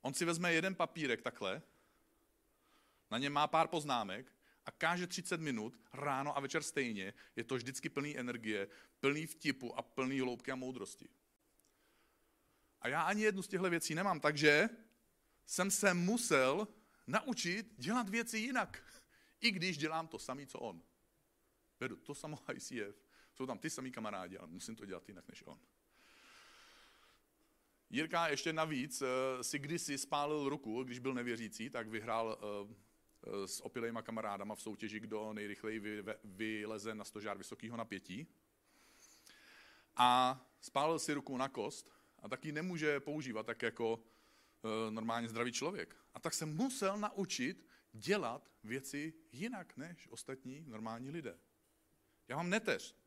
On 0.00 0.14
si 0.14 0.24
vezme 0.24 0.52
jeden 0.52 0.74
papírek 0.74 1.22
takhle, 1.22 1.62
na 3.10 3.18
něm 3.18 3.32
má 3.32 3.46
pár 3.46 3.68
poznámek 3.68 4.32
a 4.66 4.70
káže 4.70 5.06
30 5.06 5.40
minut, 5.40 5.80
ráno 5.92 6.36
a 6.36 6.40
večer 6.40 6.62
stejně, 6.62 7.14
je 7.36 7.44
to 7.44 7.54
vždycky 7.54 7.88
plný 7.88 8.18
energie, 8.18 8.68
plný 9.00 9.26
vtipu 9.26 9.78
a 9.78 9.82
plný 9.82 10.20
hloubky 10.20 10.52
a 10.52 10.54
moudrosti. 10.54 11.08
A 12.80 12.88
já 12.88 13.02
ani 13.02 13.22
jednu 13.22 13.42
z 13.42 13.48
těchto 13.48 13.70
věcí 13.70 13.94
nemám, 13.94 14.20
takže 14.20 14.68
jsem 15.46 15.70
se 15.70 15.94
musel 15.94 16.68
naučit 17.06 17.74
dělat 17.78 18.08
věci 18.08 18.38
jinak. 18.38 19.02
I 19.40 19.50
když 19.50 19.78
dělám 19.78 20.08
to 20.08 20.18
samé, 20.18 20.46
co 20.46 20.58
on. 20.58 20.82
Vedu 21.80 21.96
to 21.96 22.14
samo 22.14 22.38
ICF, 22.54 23.09
jsou 23.34 23.46
tam 23.46 23.58
ty 23.58 23.70
samý 23.70 23.92
kamarádi, 23.92 24.38
ale 24.38 24.48
musím 24.48 24.76
to 24.76 24.86
dělat 24.86 25.08
jinak 25.08 25.28
než 25.28 25.42
on. 25.46 25.58
Jirka 27.90 28.28
ještě 28.28 28.52
navíc 28.52 29.02
eh, 29.02 29.44
si 29.44 29.58
kdysi 29.58 29.98
spálil 29.98 30.48
ruku, 30.48 30.82
když 30.82 30.98
byl 30.98 31.14
nevěřící, 31.14 31.70
tak 31.70 31.88
vyhrál 31.88 32.38
eh, 32.40 32.74
eh, 33.26 33.48
s 33.48 33.64
opilejma 33.64 34.02
kamarádama 34.02 34.54
v 34.54 34.62
soutěži, 34.62 35.00
kdo 35.00 35.32
nejrychleji 35.32 36.02
vyleze 36.24 36.94
na 36.94 37.04
stožár 37.04 37.38
vysokého 37.38 37.76
napětí. 37.76 38.26
A 39.96 40.40
spálil 40.60 40.98
si 40.98 41.12
ruku 41.12 41.36
na 41.36 41.48
kost 41.48 41.90
a 42.18 42.28
taky 42.28 42.52
nemůže 42.52 43.00
používat 43.00 43.46
tak 43.46 43.62
jako 43.62 44.02
normálně 44.90 45.28
zdravý 45.28 45.52
člověk. 45.52 45.96
A 46.14 46.20
tak 46.20 46.34
se 46.34 46.46
musel 46.46 46.98
naučit, 46.98 47.66
dělat 47.92 48.50
věci 48.64 49.14
jinak 49.32 49.76
než 49.76 50.08
ostatní 50.08 50.64
normální 50.68 51.10
lidé. 51.10 51.38
Já 52.28 52.36
mám 52.36 52.50
neteř. 52.50 52.99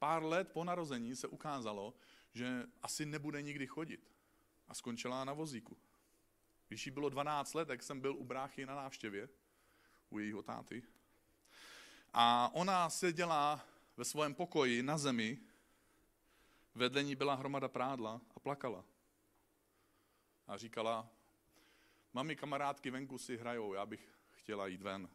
Pár 0.00 0.22
let 0.22 0.52
po 0.52 0.64
narození 0.64 1.16
se 1.16 1.28
ukázalo, 1.28 1.94
že 2.34 2.66
asi 2.82 3.06
nebude 3.06 3.42
nikdy 3.42 3.66
chodit. 3.66 4.12
A 4.68 4.74
skončila 4.74 5.24
na 5.24 5.32
vozíku. 5.32 5.76
Když 6.68 6.86
jí 6.86 6.92
bylo 6.92 7.08
12 7.08 7.54
let, 7.54 7.68
tak 7.68 7.82
jsem 7.82 8.00
byl 8.00 8.16
u 8.16 8.24
bráchy 8.24 8.66
na 8.66 8.74
návštěvě, 8.74 9.28
u 10.10 10.18
jejího 10.18 10.42
táty. 10.42 10.82
A 12.12 12.50
ona 12.52 12.90
seděla 12.90 13.66
ve 13.96 14.04
svém 14.04 14.34
pokoji 14.34 14.82
na 14.82 14.98
zemi, 14.98 15.38
vedle 16.74 17.02
ní 17.02 17.16
byla 17.16 17.34
hromada 17.34 17.68
prádla 17.68 18.20
a 18.36 18.40
plakala. 18.40 18.84
A 20.46 20.56
říkala, 20.56 21.08
mami, 22.12 22.36
kamarádky 22.36 22.90
venku 22.90 23.18
si 23.18 23.36
hrajou, 23.36 23.74
já 23.74 23.86
bych 23.86 24.18
chtěla 24.30 24.66
jít 24.66 24.82
ven. 24.82 25.08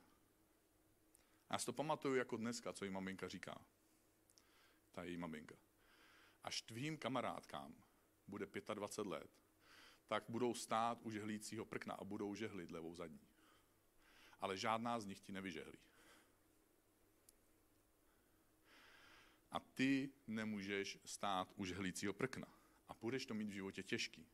A 1.50 1.54
já 1.54 1.60
si 1.60 1.66
to 1.66 1.74
pamatuju 1.74 2.16
jako 2.16 2.38
dneska, 2.38 2.74
co 2.74 2.86
jí 2.86 2.92
maminka 2.92 3.28
říká. 3.28 3.62
Ta 4.96 5.04
její 5.04 5.18
maminka. 5.18 5.56
Až 6.44 6.62
tvým 6.62 6.98
kamarádkám 6.98 7.76
bude 8.28 8.46
25 8.74 9.12
let, 9.12 9.32
tak 10.08 10.24
budou 10.30 10.54
stát 10.54 11.00
u 11.02 11.12
žehlícího 11.12 11.66
prkna 11.66 11.94
a 11.94 12.04
budou 12.04 12.36
žehlit 12.36 12.72
levou 12.72 12.96
zadní. 12.96 13.28
Ale 14.40 14.58
žádná 14.58 15.00
z 15.00 15.06
nich 15.06 15.20
ti 15.20 15.32
nevyžehlí. 15.32 15.78
A 19.52 19.60
ty 19.60 20.10
nemůžeš 20.28 20.98
stát 21.06 21.54
u 21.56 21.66
žehlícího 21.66 22.14
prkna. 22.14 22.48
A 22.88 22.94
budeš 22.94 23.26
to 23.26 23.34
mít 23.34 23.50
v 23.50 23.54
životě 23.54 23.84
těžký. 23.84 24.28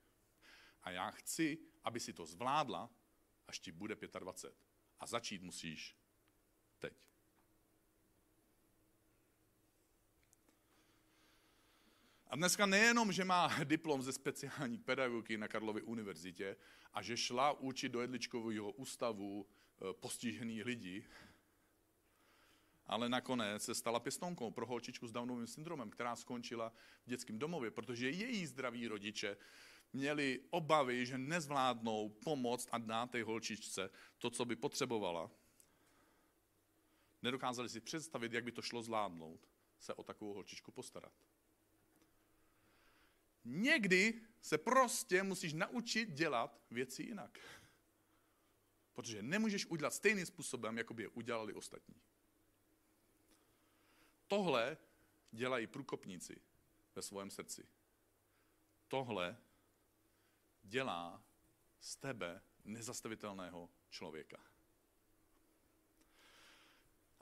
A 0.83 0.91
já 0.91 1.11
chci, 1.11 1.57
aby 1.83 1.99
si 1.99 2.13
to 2.13 2.25
zvládla, 2.25 2.89
až 3.47 3.59
ti 3.59 3.71
bude 3.71 3.95
25. 4.19 4.65
A 4.99 5.07
začít 5.07 5.41
musíš 5.41 5.97
teď. 6.79 7.10
A 12.31 12.35
dneska 12.35 12.65
nejenom, 12.65 13.11
že 13.11 13.25
má 13.25 13.51
diplom 13.63 14.01
ze 14.01 14.13
speciální 14.13 14.77
pedagogiky 14.77 15.37
na 15.37 15.47
Karlově 15.47 15.83
univerzitě 15.83 16.57
a 16.93 17.01
že 17.01 17.17
šla 17.17 17.51
učit 17.59 17.89
do 17.89 18.01
Jedličkového 18.01 18.71
ústavu 18.71 19.47
eh, 19.47 19.93
postižený 19.93 20.63
lidi, 20.63 21.07
ale 22.85 23.09
nakonec 23.09 23.63
se 23.63 23.75
stala 23.75 23.99
pěstonkou 23.99 24.51
pro 24.51 24.65
holčičku 24.65 25.07
s 25.07 25.11
Downovým 25.11 25.47
syndromem, 25.47 25.89
která 25.89 26.15
skončila 26.15 26.73
v 27.05 27.09
dětském 27.09 27.39
domově, 27.39 27.71
protože 27.71 28.09
její 28.09 28.45
zdraví 28.45 28.87
rodiče 28.87 29.37
měli 29.93 30.39
obavy, 30.49 31.05
že 31.05 31.17
nezvládnou 31.17 32.09
pomoct 32.09 32.69
a 32.71 32.77
dát 32.77 33.11
té 33.11 33.23
holčičce 33.23 33.89
to, 34.17 34.29
co 34.29 34.45
by 34.45 34.55
potřebovala. 34.55 35.31
Nedokázali 37.21 37.69
si 37.69 37.81
představit, 37.81 38.33
jak 38.33 38.43
by 38.43 38.51
to 38.51 38.61
šlo 38.61 38.83
zvládnout, 38.83 39.47
se 39.79 39.93
o 39.93 40.03
takovou 40.03 40.33
holčičku 40.33 40.71
postarat. 40.71 41.13
Někdy 43.43 44.21
se 44.41 44.57
prostě 44.57 45.23
musíš 45.23 45.53
naučit 45.53 46.11
dělat 46.11 46.61
věci 46.71 47.03
jinak. 47.03 47.39
Protože 48.93 49.21
nemůžeš 49.21 49.65
udělat 49.65 49.93
stejným 49.93 50.25
způsobem, 50.25 50.77
jako 50.77 50.93
by 50.93 51.03
je 51.03 51.09
udělali 51.09 51.53
ostatní. 51.53 52.01
Tohle 54.27 54.77
dělají 55.31 55.67
průkopníci 55.67 56.41
ve 56.95 57.01
svém 57.01 57.31
srdci. 57.31 57.67
Tohle 58.87 59.37
dělá 60.63 61.23
z 61.79 61.95
tebe 61.95 62.41
nezastavitelného 62.63 63.69
člověka. 63.89 64.50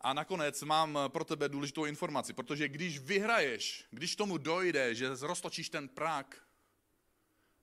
A 0.02 0.14
nakonec 0.14 0.64
mám 0.64 1.00
pro 1.08 1.24
tebe 1.24 1.50
důležitou 1.50 1.86
informaci, 1.86 2.34
protože 2.34 2.68
když 2.68 3.00
vyhraješ, 3.00 3.88
když 3.92 4.16
tomu 4.16 4.38
dojde, 4.38 4.96
že 4.96 5.10
roztočíš 5.22 5.70
ten 5.70 5.90
prak, 5.90 6.48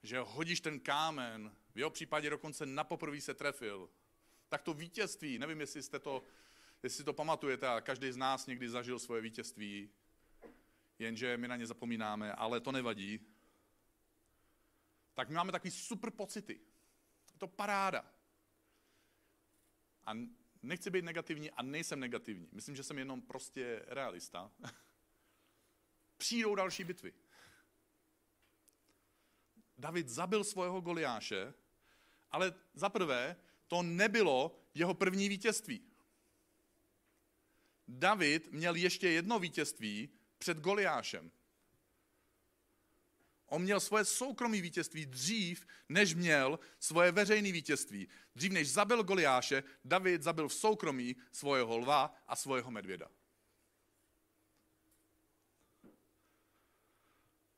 že 0.02 0.18
hodíš 0.18 0.60
ten 0.60 0.80
kámen, 0.80 1.52
v 1.74 1.78
jeho 1.78 1.90
případě 1.90 2.30
dokonce 2.30 2.66
na 2.66 2.84
poprvé 2.84 3.20
se 3.20 3.34
trefil, 3.34 3.90
tak 4.48 4.62
to 4.62 4.74
vítězství, 4.74 5.38
nevím, 5.38 5.60
jestli 5.60 5.82
jste 5.82 5.98
to, 5.98 6.22
jestli 6.82 7.04
to 7.04 7.12
pamatujete, 7.12 7.68
a 7.68 7.80
každý 7.80 8.12
z 8.12 8.16
nás 8.16 8.46
někdy 8.46 8.68
zažil 8.68 8.98
svoje 8.98 9.22
vítězství, 9.22 9.90
jenže 10.98 11.36
my 11.36 11.48
na 11.48 11.56
ně 11.56 11.66
zapomínáme, 11.66 12.32
ale 12.32 12.60
to 12.60 12.72
nevadí. 12.72 13.20
Tak 15.14 15.28
my 15.28 15.34
máme 15.34 15.52
takový 15.52 15.70
super 15.70 16.10
pocity. 16.10 16.60
Je 17.32 17.38
to 17.38 17.48
paráda. 17.48 18.12
A 20.06 20.12
Nechci 20.62 20.90
být 20.90 21.04
negativní 21.04 21.50
a 21.50 21.62
nejsem 21.62 22.00
negativní. 22.00 22.48
Myslím, 22.52 22.76
že 22.76 22.82
jsem 22.82 22.98
jenom 22.98 23.22
prostě 23.22 23.82
realista. 23.86 24.50
Přijdou 26.16 26.54
další 26.54 26.84
bitvy. 26.84 27.12
David 29.78 30.08
zabil 30.08 30.44
svého 30.44 30.80
Goliáše, 30.80 31.54
ale 32.30 32.54
za 32.74 32.88
prvé 32.88 33.36
to 33.66 33.82
nebylo 33.82 34.58
jeho 34.74 34.94
první 34.94 35.28
vítězství. 35.28 35.82
David 37.88 38.52
měl 38.52 38.74
ještě 38.74 39.08
jedno 39.08 39.38
vítězství 39.38 40.08
před 40.38 40.58
Goliášem. 40.58 41.30
On 43.46 43.62
měl 43.62 43.80
svoje 43.80 44.04
soukromé 44.04 44.60
vítězství 44.60 45.06
dřív, 45.06 45.66
než 45.88 46.14
měl 46.14 46.58
svoje 46.80 47.12
veřejné 47.12 47.52
vítězství. 47.52 48.08
Dřív 48.34 48.52
než 48.52 48.72
zabil 48.72 49.02
Goliáše, 49.02 49.62
David 49.84 50.22
zabil 50.22 50.48
v 50.48 50.54
soukromí 50.54 51.16
svojeho 51.32 51.78
lva 51.78 52.14
a 52.26 52.36
svojeho 52.36 52.70
medvěda. 52.70 53.08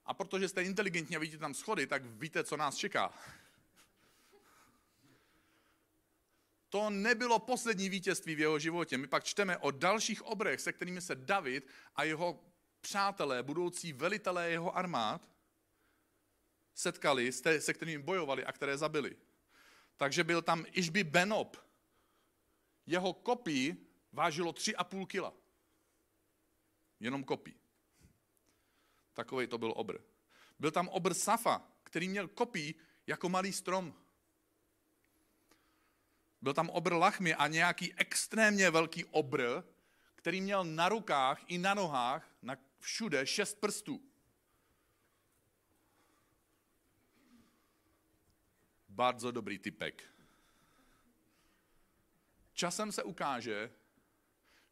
A 0.05 0.14
protože 0.14 0.48
jste 0.48 0.62
inteligentní 0.62 1.16
a 1.16 1.18
vidíte 1.18 1.38
tam 1.38 1.55
schody, 1.55 1.87
tak 1.87 2.05
víte, 2.05 2.44
co 2.44 2.57
nás 2.57 2.77
čeká. 2.77 3.14
To 6.68 6.90
nebylo 6.90 7.38
poslední 7.38 7.88
vítězství 7.88 8.35
v 8.35 8.40
jeho 8.40 8.59
životě. 8.59 8.98
My 8.98 9.07
pak 9.07 9.24
čteme 9.24 9.59
o 9.59 9.70
dalších 9.70 10.22
obrech, 10.22 10.61
se 10.61 10.72
kterými 10.72 11.01
se 11.01 11.14
David 11.14 11.66
a 11.96 12.05
jeho 12.05 12.44
přátelé, 12.81 13.42
budoucí 13.42 13.92
velitelé 13.92 14.51
jeho 14.51 14.77
armád, 14.77 15.29
setkali, 16.78 17.32
se 17.32 17.74
kterými 17.74 18.02
bojovali 18.02 18.44
a 18.44 18.52
které 18.52 18.78
zabili. 18.78 19.16
Takže 19.96 20.24
byl 20.24 20.42
tam 20.42 20.64
Išby 20.72 21.04
Benob. 21.04 21.56
Jeho 22.86 23.12
kopí 23.12 23.86
vážilo 24.12 24.52
3,5 24.52 25.06
kila. 25.06 25.34
Jenom 27.00 27.24
kopí. 27.24 27.54
Takový 29.14 29.46
to 29.46 29.58
byl 29.58 29.72
obr. 29.76 29.98
Byl 30.58 30.70
tam 30.70 30.88
obr 30.88 31.14
Safa, 31.14 31.62
který 31.82 32.08
měl 32.08 32.28
kopí 32.28 32.74
jako 33.06 33.28
malý 33.28 33.52
strom. 33.52 33.94
Byl 36.42 36.54
tam 36.54 36.70
obr 36.70 36.92
Lachmy 36.92 37.34
a 37.34 37.46
nějaký 37.46 37.94
extrémně 37.94 38.70
velký 38.70 39.04
obr, 39.04 39.62
který 40.14 40.40
měl 40.40 40.64
na 40.64 40.88
rukách 40.88 41.42
i 41.46 41.58
na 41.58 41.74
nohách, 41.74 42.28
na 42.42 42.56
všude 42.78 43.26
šest 43.26 43.60
prstů. 43.60 44.07
Bardzo 48.98 49.30
dobrý 49.30 49.58
typek. 49.58 50.02
Časem 52.52 52.92
se 52.92 53.02
ukáže, 53.02 53.70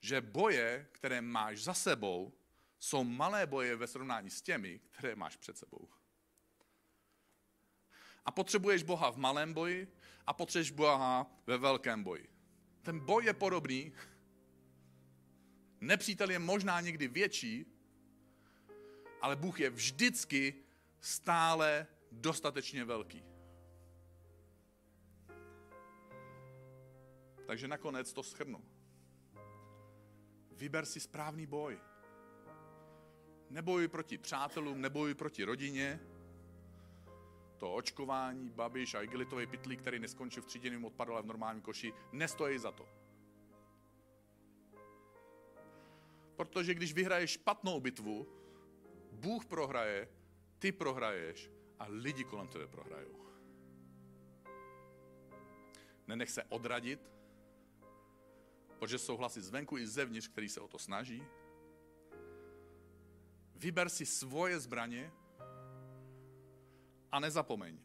že 0.00 0.20
boje, 0.20 0.88
které 0.92 1.20
máš 1.20 1.62
za 1.62 1.74
sebou, 1.74 2.32
jsou 2.78 3.04
malé 3.04 3.46
boje 3.46 3.76
ve 3.76 3.86
srovnání 3.86 4.30
s 4.30 4.42
těmi, 4.42 4.80
které 4.90 5.14
máš 5.14 5.36
před 5.36 5.58
sebou. 5.58 5.88
A 8.24 8.30
potřebuješ 8.30 8.82
Boha 8.82 9.10
v 9.10 9.16
malém 9.16 9.54
boji 9.54 9.92
a 10.26 10.32
potřebuješ 10.32 10.70
Boha 10.70 11.26
ve 11.46 11.58
velkém 11.58 12.04
boji. 12.04 12.28
Ten 12.82 13.00
boj 13.00 13.24
je 13.24 13.32
podobný, 13.32 13.92
nepřítel 15.80 16.30
je 16.30 16.38
možná 16.38 16.80
někdy 16.80 17.08
větší, 17.08 17.66
ale 19.20 19.36
Bůh 19.36 19.60
je 19.60 19.70
vždycky 19.70 20.54
stále 21.00 21.86
dostatečně 22.12 22.84
velký. 22.84 23.35
Takže 27.46 27.68
nakonec 27.68 28.12
to 28.12 28.22
schrnu. 28.22 28.64
Vyber 30.52 30.86
si 30.86 31.00
správný 31.00 31.46
boj. 31.46 31.78
Nebojuj 33.50 33.88
proti 33.88 34.18
přátelům, 34.18 34.80
nebojuj 34.80 35.14
proti 35.14 35.44
rodině. 35.44 36.00
To 37.56 37.74
očkování, 37.74 38.50
babiš 38.50 38.94
a 38.94 39.02
igelitový 39.02 39.46
pytlík, 39.46 39.80
který 39.80 39.98
neskončil 39.98 40.42
v 40.42 40.46
tříděném 40.46 40.84
odpadu, 40.84 41.12
ale 41.12 41.22
v 41.22 41.26
normálním 41.26 41.62
koši, 41.62 41.92
nestojí 42.12 42.58
za 42.58 42.72
to. 42.72 42.88
Protože 46.36 46.74
když 46.74 46.92
vyhraješ 46.92 47.30
špatnou 47.30 47.80
bitvu, 47.80 48.26
Bůh 49.12 49.46
prohraje, 49.46 50.08
ty 50.58 50.72
prohraješ 50.72 51.50
a 51.78 51.86
lidi 51.88 52.24
kolem 52.24 52.48
tebe 52.48 52.66
prohrajou. 52.66 53.26
Nenech 56.06 56.30
se 56.30 56.44
odradit, 56.44 57.15
protože 58.78 58.98
jsou 58.98 59.16
hlasy 59.16 59.40
zvenku 59.40 59.78
i 59.78 59.86
zevnitř, 59.86 60.28
který 60.28 60.48
se 60.48 60.60
o 60.60 60.68
to 60.68 60.78
snaží. 60.78 61.22
Vyber 63.54 63.88
si 63.88 64.06
svoje 64.06 64.60
zbraně 64.60 65.12
a 67.12 67.20
nezapomeň. 67.20 67.78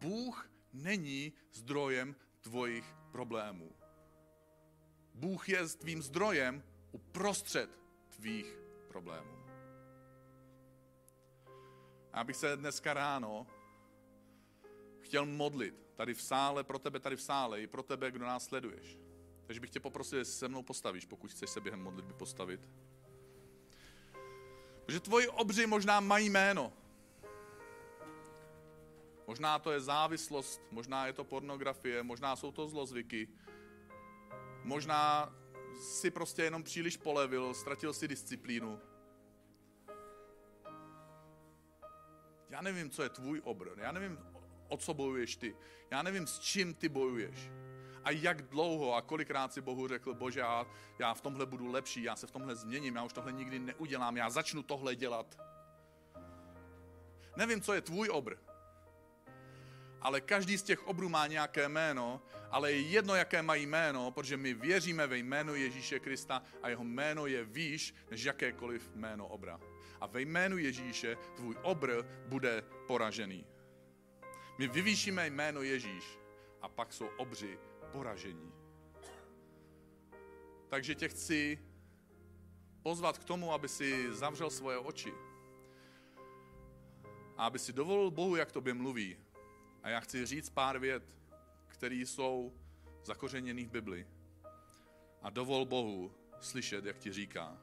Bůh 0.00 0.50
není 0.72 1.32
zdrojem 1.52 2.16
tvojich 2.40 2.94
problémů. 3.12 3.72
Bůh 5.14 5.48
je 5.48 5.68
tvým 5.68 6.02
zdrojem 6.02 6.62
uprostřed 6.92 7.70
tvých 8.08 8.58
problémů. 8.88 9.36
Já 12.14 12.24
bych 12.24 12.36
se 12.36 12.56
dneska 12.56 12.94
ráno 12.94 13.46
chtěl 15.00 15.26
modlit 15.26 15.74
tady 15.94 16.14
v 16.14 16.22
sále, 16.22 16.64
pro 16.64 16.78
tebe 16.78 17.00
tady 17.00 17.16
v 17.16 17.22
sále, 17.22 17.60
i 17.60 17.66
pro 17.66 17.82
tebe, 17.82 18.10
kdo 18.10 18.24
nás 18.24 18.44
sleduješ. 18.44 18.98
Takže 19.50 19.60
bych 19.60 19.70
tě 19.70 19.80
poprosil, 19.80 20.18
jestli 20.18 20.34
se 20.34 20.48
mnou 20.48 20.62
postavíš, 20.62 21.06
pokud 21.06 21.30
chceš 21.30 21.50
se 21.50 21.60
během 21.60 21.82
modlitby 21.82 22.12
postavit. 22.12 22.68
Protože 24.86 25.00
tvoji 25.00 25.28
obři 25.28 25.66
možná 25.66 26.00
mají 26.00 26.30
jméno. 26.30 26.72
Možná 29.26 29.58
to 29.58 29.72
je 29.72 29.80
závislost, 29.80 30.60
možná 30.70 31.06
je 31.06 31.12
to 31.12 31.24
pornografie, 31.24 32.02
možná 32.02 32.36
jsou 32.36 32.52
to 32.52 32.68
zlozvyky. 32.68 33.28
Možná 34.64 35.34
si 35.80 36.10
prostě 36.10 36.42
jenom 36.42 36.62
příliš 36.62 36.96
polevil, 36.96 37.54
ztratil 37.54 37.92
si 37.92 38.08
disciplínu. 38.08 38.80
Já 42.50 42.60
nevím, 42.62 42.90
co 42.90 43.02
je 43.02 43.08
tvůj 43.08 43.40
obr. 43.44 43.70
Já 43.76 43.92
nevím, 43.92 44.18
o 44.68 44.76
co 44.76 44.94
bojuješ 44.94 45.36
ty. 45.36 45.56
Já 45.90 46.02
nevím, 46.02 46.26
s 46.26 46.38
čím 46.38 46.74
ty 46.74 46.88
bojuješ. 46.88 47.50
A 48.04 48.10
jak 48.10 48.42
dlouho 48.42 48.94
a 48.94 49.02
kolikrát 49.02 49.52
si 49.52 49.60
Bohu 49.60 49.88
řekl, 49.88 50.14
bože, 50.14 50.40
já, 50.40 50.66
já 50.98 51.14
v 51.14 51.20
tomhle 51.20 51.46
budu 51.46 51.66
lepší, 51.66 52.02
já 52.02 52.16
se 52.16 52.26
v 52.26 52.30
tomhle 52.30 52.56
změním, 52.56 52.96
já 52.96 53.02
už 53.02 53.12
tohle 53.12 53.32
nikdy 53.32 53.58
neudělám, 53.58 54.16
já 54.16 54.30
začnu 54.30 54.62
tohle 54.62 54.96
dělat. 54.96 55.38
Nevím, 57.36 57.60
co 57.60 57.72
je 57.72 57.80
tvůj 57.80 58.08
obr. 58.08 58.36
Ale 60.00 60.20
každý 60.20 60.58
z 60.58 60.62
těch 60.62 60.86
obrů 60.86 61.08
má 61.08 61.26
nějaké 61.26 61.68
jméno, 61.68 62.22
ale 62.50 62.72
je 62.72 62.80
jedno, 62.80 63.14
jaké 63.14 63.42
mají 63.42 63.66
jméno, 63.66 64.10
protože 64.10 64.36
my 64.36 64.54
věříme 64.54 65.06
ve 65.06 65.18
jménu 65.18 65.54
Ježíše 65.54 66.00
Krista 66.00 66.42
a 66.62 66.68
jeho 66.68 66.84
jméno 66.84 67.26
je 67.26 67.44
výš 67.44 67.94
než 68.10 68.24
jakékoliv 68.24 68.90
jméno 68.94 69.26
obra. 69.26 69.60
A 70.00 70.06
ve 70.06 70.20
jménu 70.20 70.58
Ježíše 70.58 71.16
tvůj 71.36 71.56
obr 71.62 72.04
bude 72.26 72.64
poražený. 72.86 73.46
My 74.58 74.68
vyvýšíme 74.68 75.26
jméno 75.26 75.62
Ježíš 75.62 76.18
a 76.62 76.68
pak 76.68 76.92
jsou 76.92 77.06
obři 77.06 77.58
poražení. 77.92 78.52
Takže 80.68 80.94
tě 80.94 81.08
chci 81.08 81.58
pozvat 82.82 83.18
k 83.18 83.24
tomu, 83.24 83.52
aby 83.52 83.68
si 83.68 84.14
zavřel 84.14 84.50
svoje 84.50 84.78
oči 84.78 85.12
a 87.36 87.46
aby 87.46 87.58
si 87.58 87.72
dovolil 87.72 88.10
Bohu, 88.10 88.36
jak 88.36 88.52
tobě 88.52 88.74
mluví. 88.74 89.16
A 89.82 89.88
já 89.88 90.00
chci 90.00 90.26
říct 90.26 90.50
pár 90.50 90.78
vět, 90.78 91.02
které 91.66 91.94
jsou 91.94 92.52
zakořeněný 93.04 93.64
v 93.64 93.70
Bibli. 93.70 94.06
A 95.22 95.30
dovol 95.30 95.64
Bohu 95.64 96.14
slyšet, 96.40 96.84
jak 96.84 96.98
ti 96.98 97.12
říká. 97.12 97.58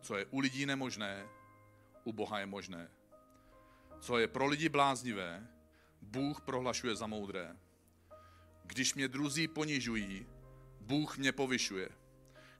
Co 0.00 0.16
je 0.16 0.26
u 0.26 0.38
lidí 0.38 0.66
nemožné, 0.66 1.28
u 2.04 2.12
Boha 2.12 2.38
je 2.38 2.46
možné. 2.46 2.90
Co 4.00 4.18
je 4.18 4.28
pro 4.28 4.46
lidi 4.46 4.68
bláznivé, 4.68 5.48
Bůh 6.02 6.40
prohlašuje 6.40 6.96
za 6.96 7.06
moudré. 7.06 7.56
Když 8.66 8.94
mě 8.94 9.08
druzí 9.08 9.48
ponižují, 9.48 10.26
Bůh 10.80 11.18
mě 11.18 11.32
povyšuje. 11.32 11.88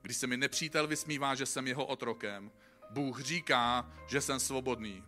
Když 0.02 0.16
se 0.16 0.26
mi 0.26 0.36
nepřítel 0.36 0.86
vysmívá, 0.86 1.34
že 1.34 1.46
jsem 1.46 1.66
jeho 1.66 1.86
otrokem, 1.86 2.50
Bůh 2.90 3.20
říká, 3.20 3.92
že 4.08 4.20
jsem 4.20 4.40
svobodný. 4.40 5.04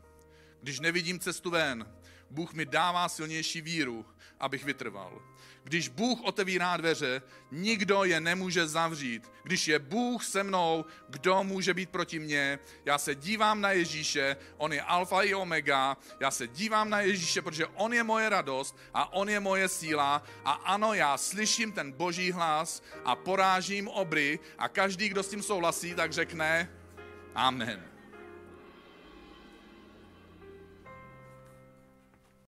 Když 0.62 0.80
nevidím 0.80 1.20
cestu 1.20 1.50
ven, 1.50 1.94
Bůh 2.30 2.52
mi 2.52 2.66
dává 2.66 3.08
silnější 3.08 3.60
víru, 3.60 4.06
abych 4.40 4.64
vytrval. 4.64 5.22
Když 5.64 5.88
Bůh 5.88 6.20
otevírá 6.22 6.76
dveře, 6.76 7.22
nikdo 7.50 8.04
je 8.04 8.20
nemůže 8.20 8.66
zavřít. 8.66 9.30
Když 9.42 9.68
je 9.68 9.78
Bůh 9.78 10.24
se 10.24 10.42
mnou, 10.42 10.84
kdo 11.08 11.44
může 11.44 11.74
být 11.74 11.90
proti 11.90 12.18
mně? 12.18 12.58
Já 12.84 12.98
se 12.98 13.14
dívám 13.14 13.60
na 13.60 13.70
Ježíše, 13.70 14.36
on 14.56 14.72
je 14.72 14.82
alfa 14.82 15.22
i 15.22 15.34
omega. 15.34 15.96
Já 16.20 16.30
se 16.30 16.46
dívám 16.48 16.90
na 16.90 17.00
Ježíše, 17.00 17.42
protože 17.42 17.66
on 17.66 17.92
je 17.92 18.02
moje 18.02 18.28
radost 18.28 18.76
a 18.94 19.12
on 19.12 19.28
je 19.28 19.40
moje 19.40 19.68
síla. 19.68 20.22
A 20.44 20.52
ano, 20.52 20.94
já 20.94 21.16
slyším 21.16 21.72
ten 21.72 21.92
boží 21.92 22.32
hlas 22.32 22.82
a 23.04 23.16
porážím 23.16 23.88
obry 23.88 24.38
a 24.58 24.68
každý, 24.68 25.08
kdo 25.08 25.22
s 25.22 25.28
tím 25.28 25.42
souhlasí, 25.42 25.94
tak 25.94 26.12
řekne 26.12 26.68
Amen. 27.34 27.97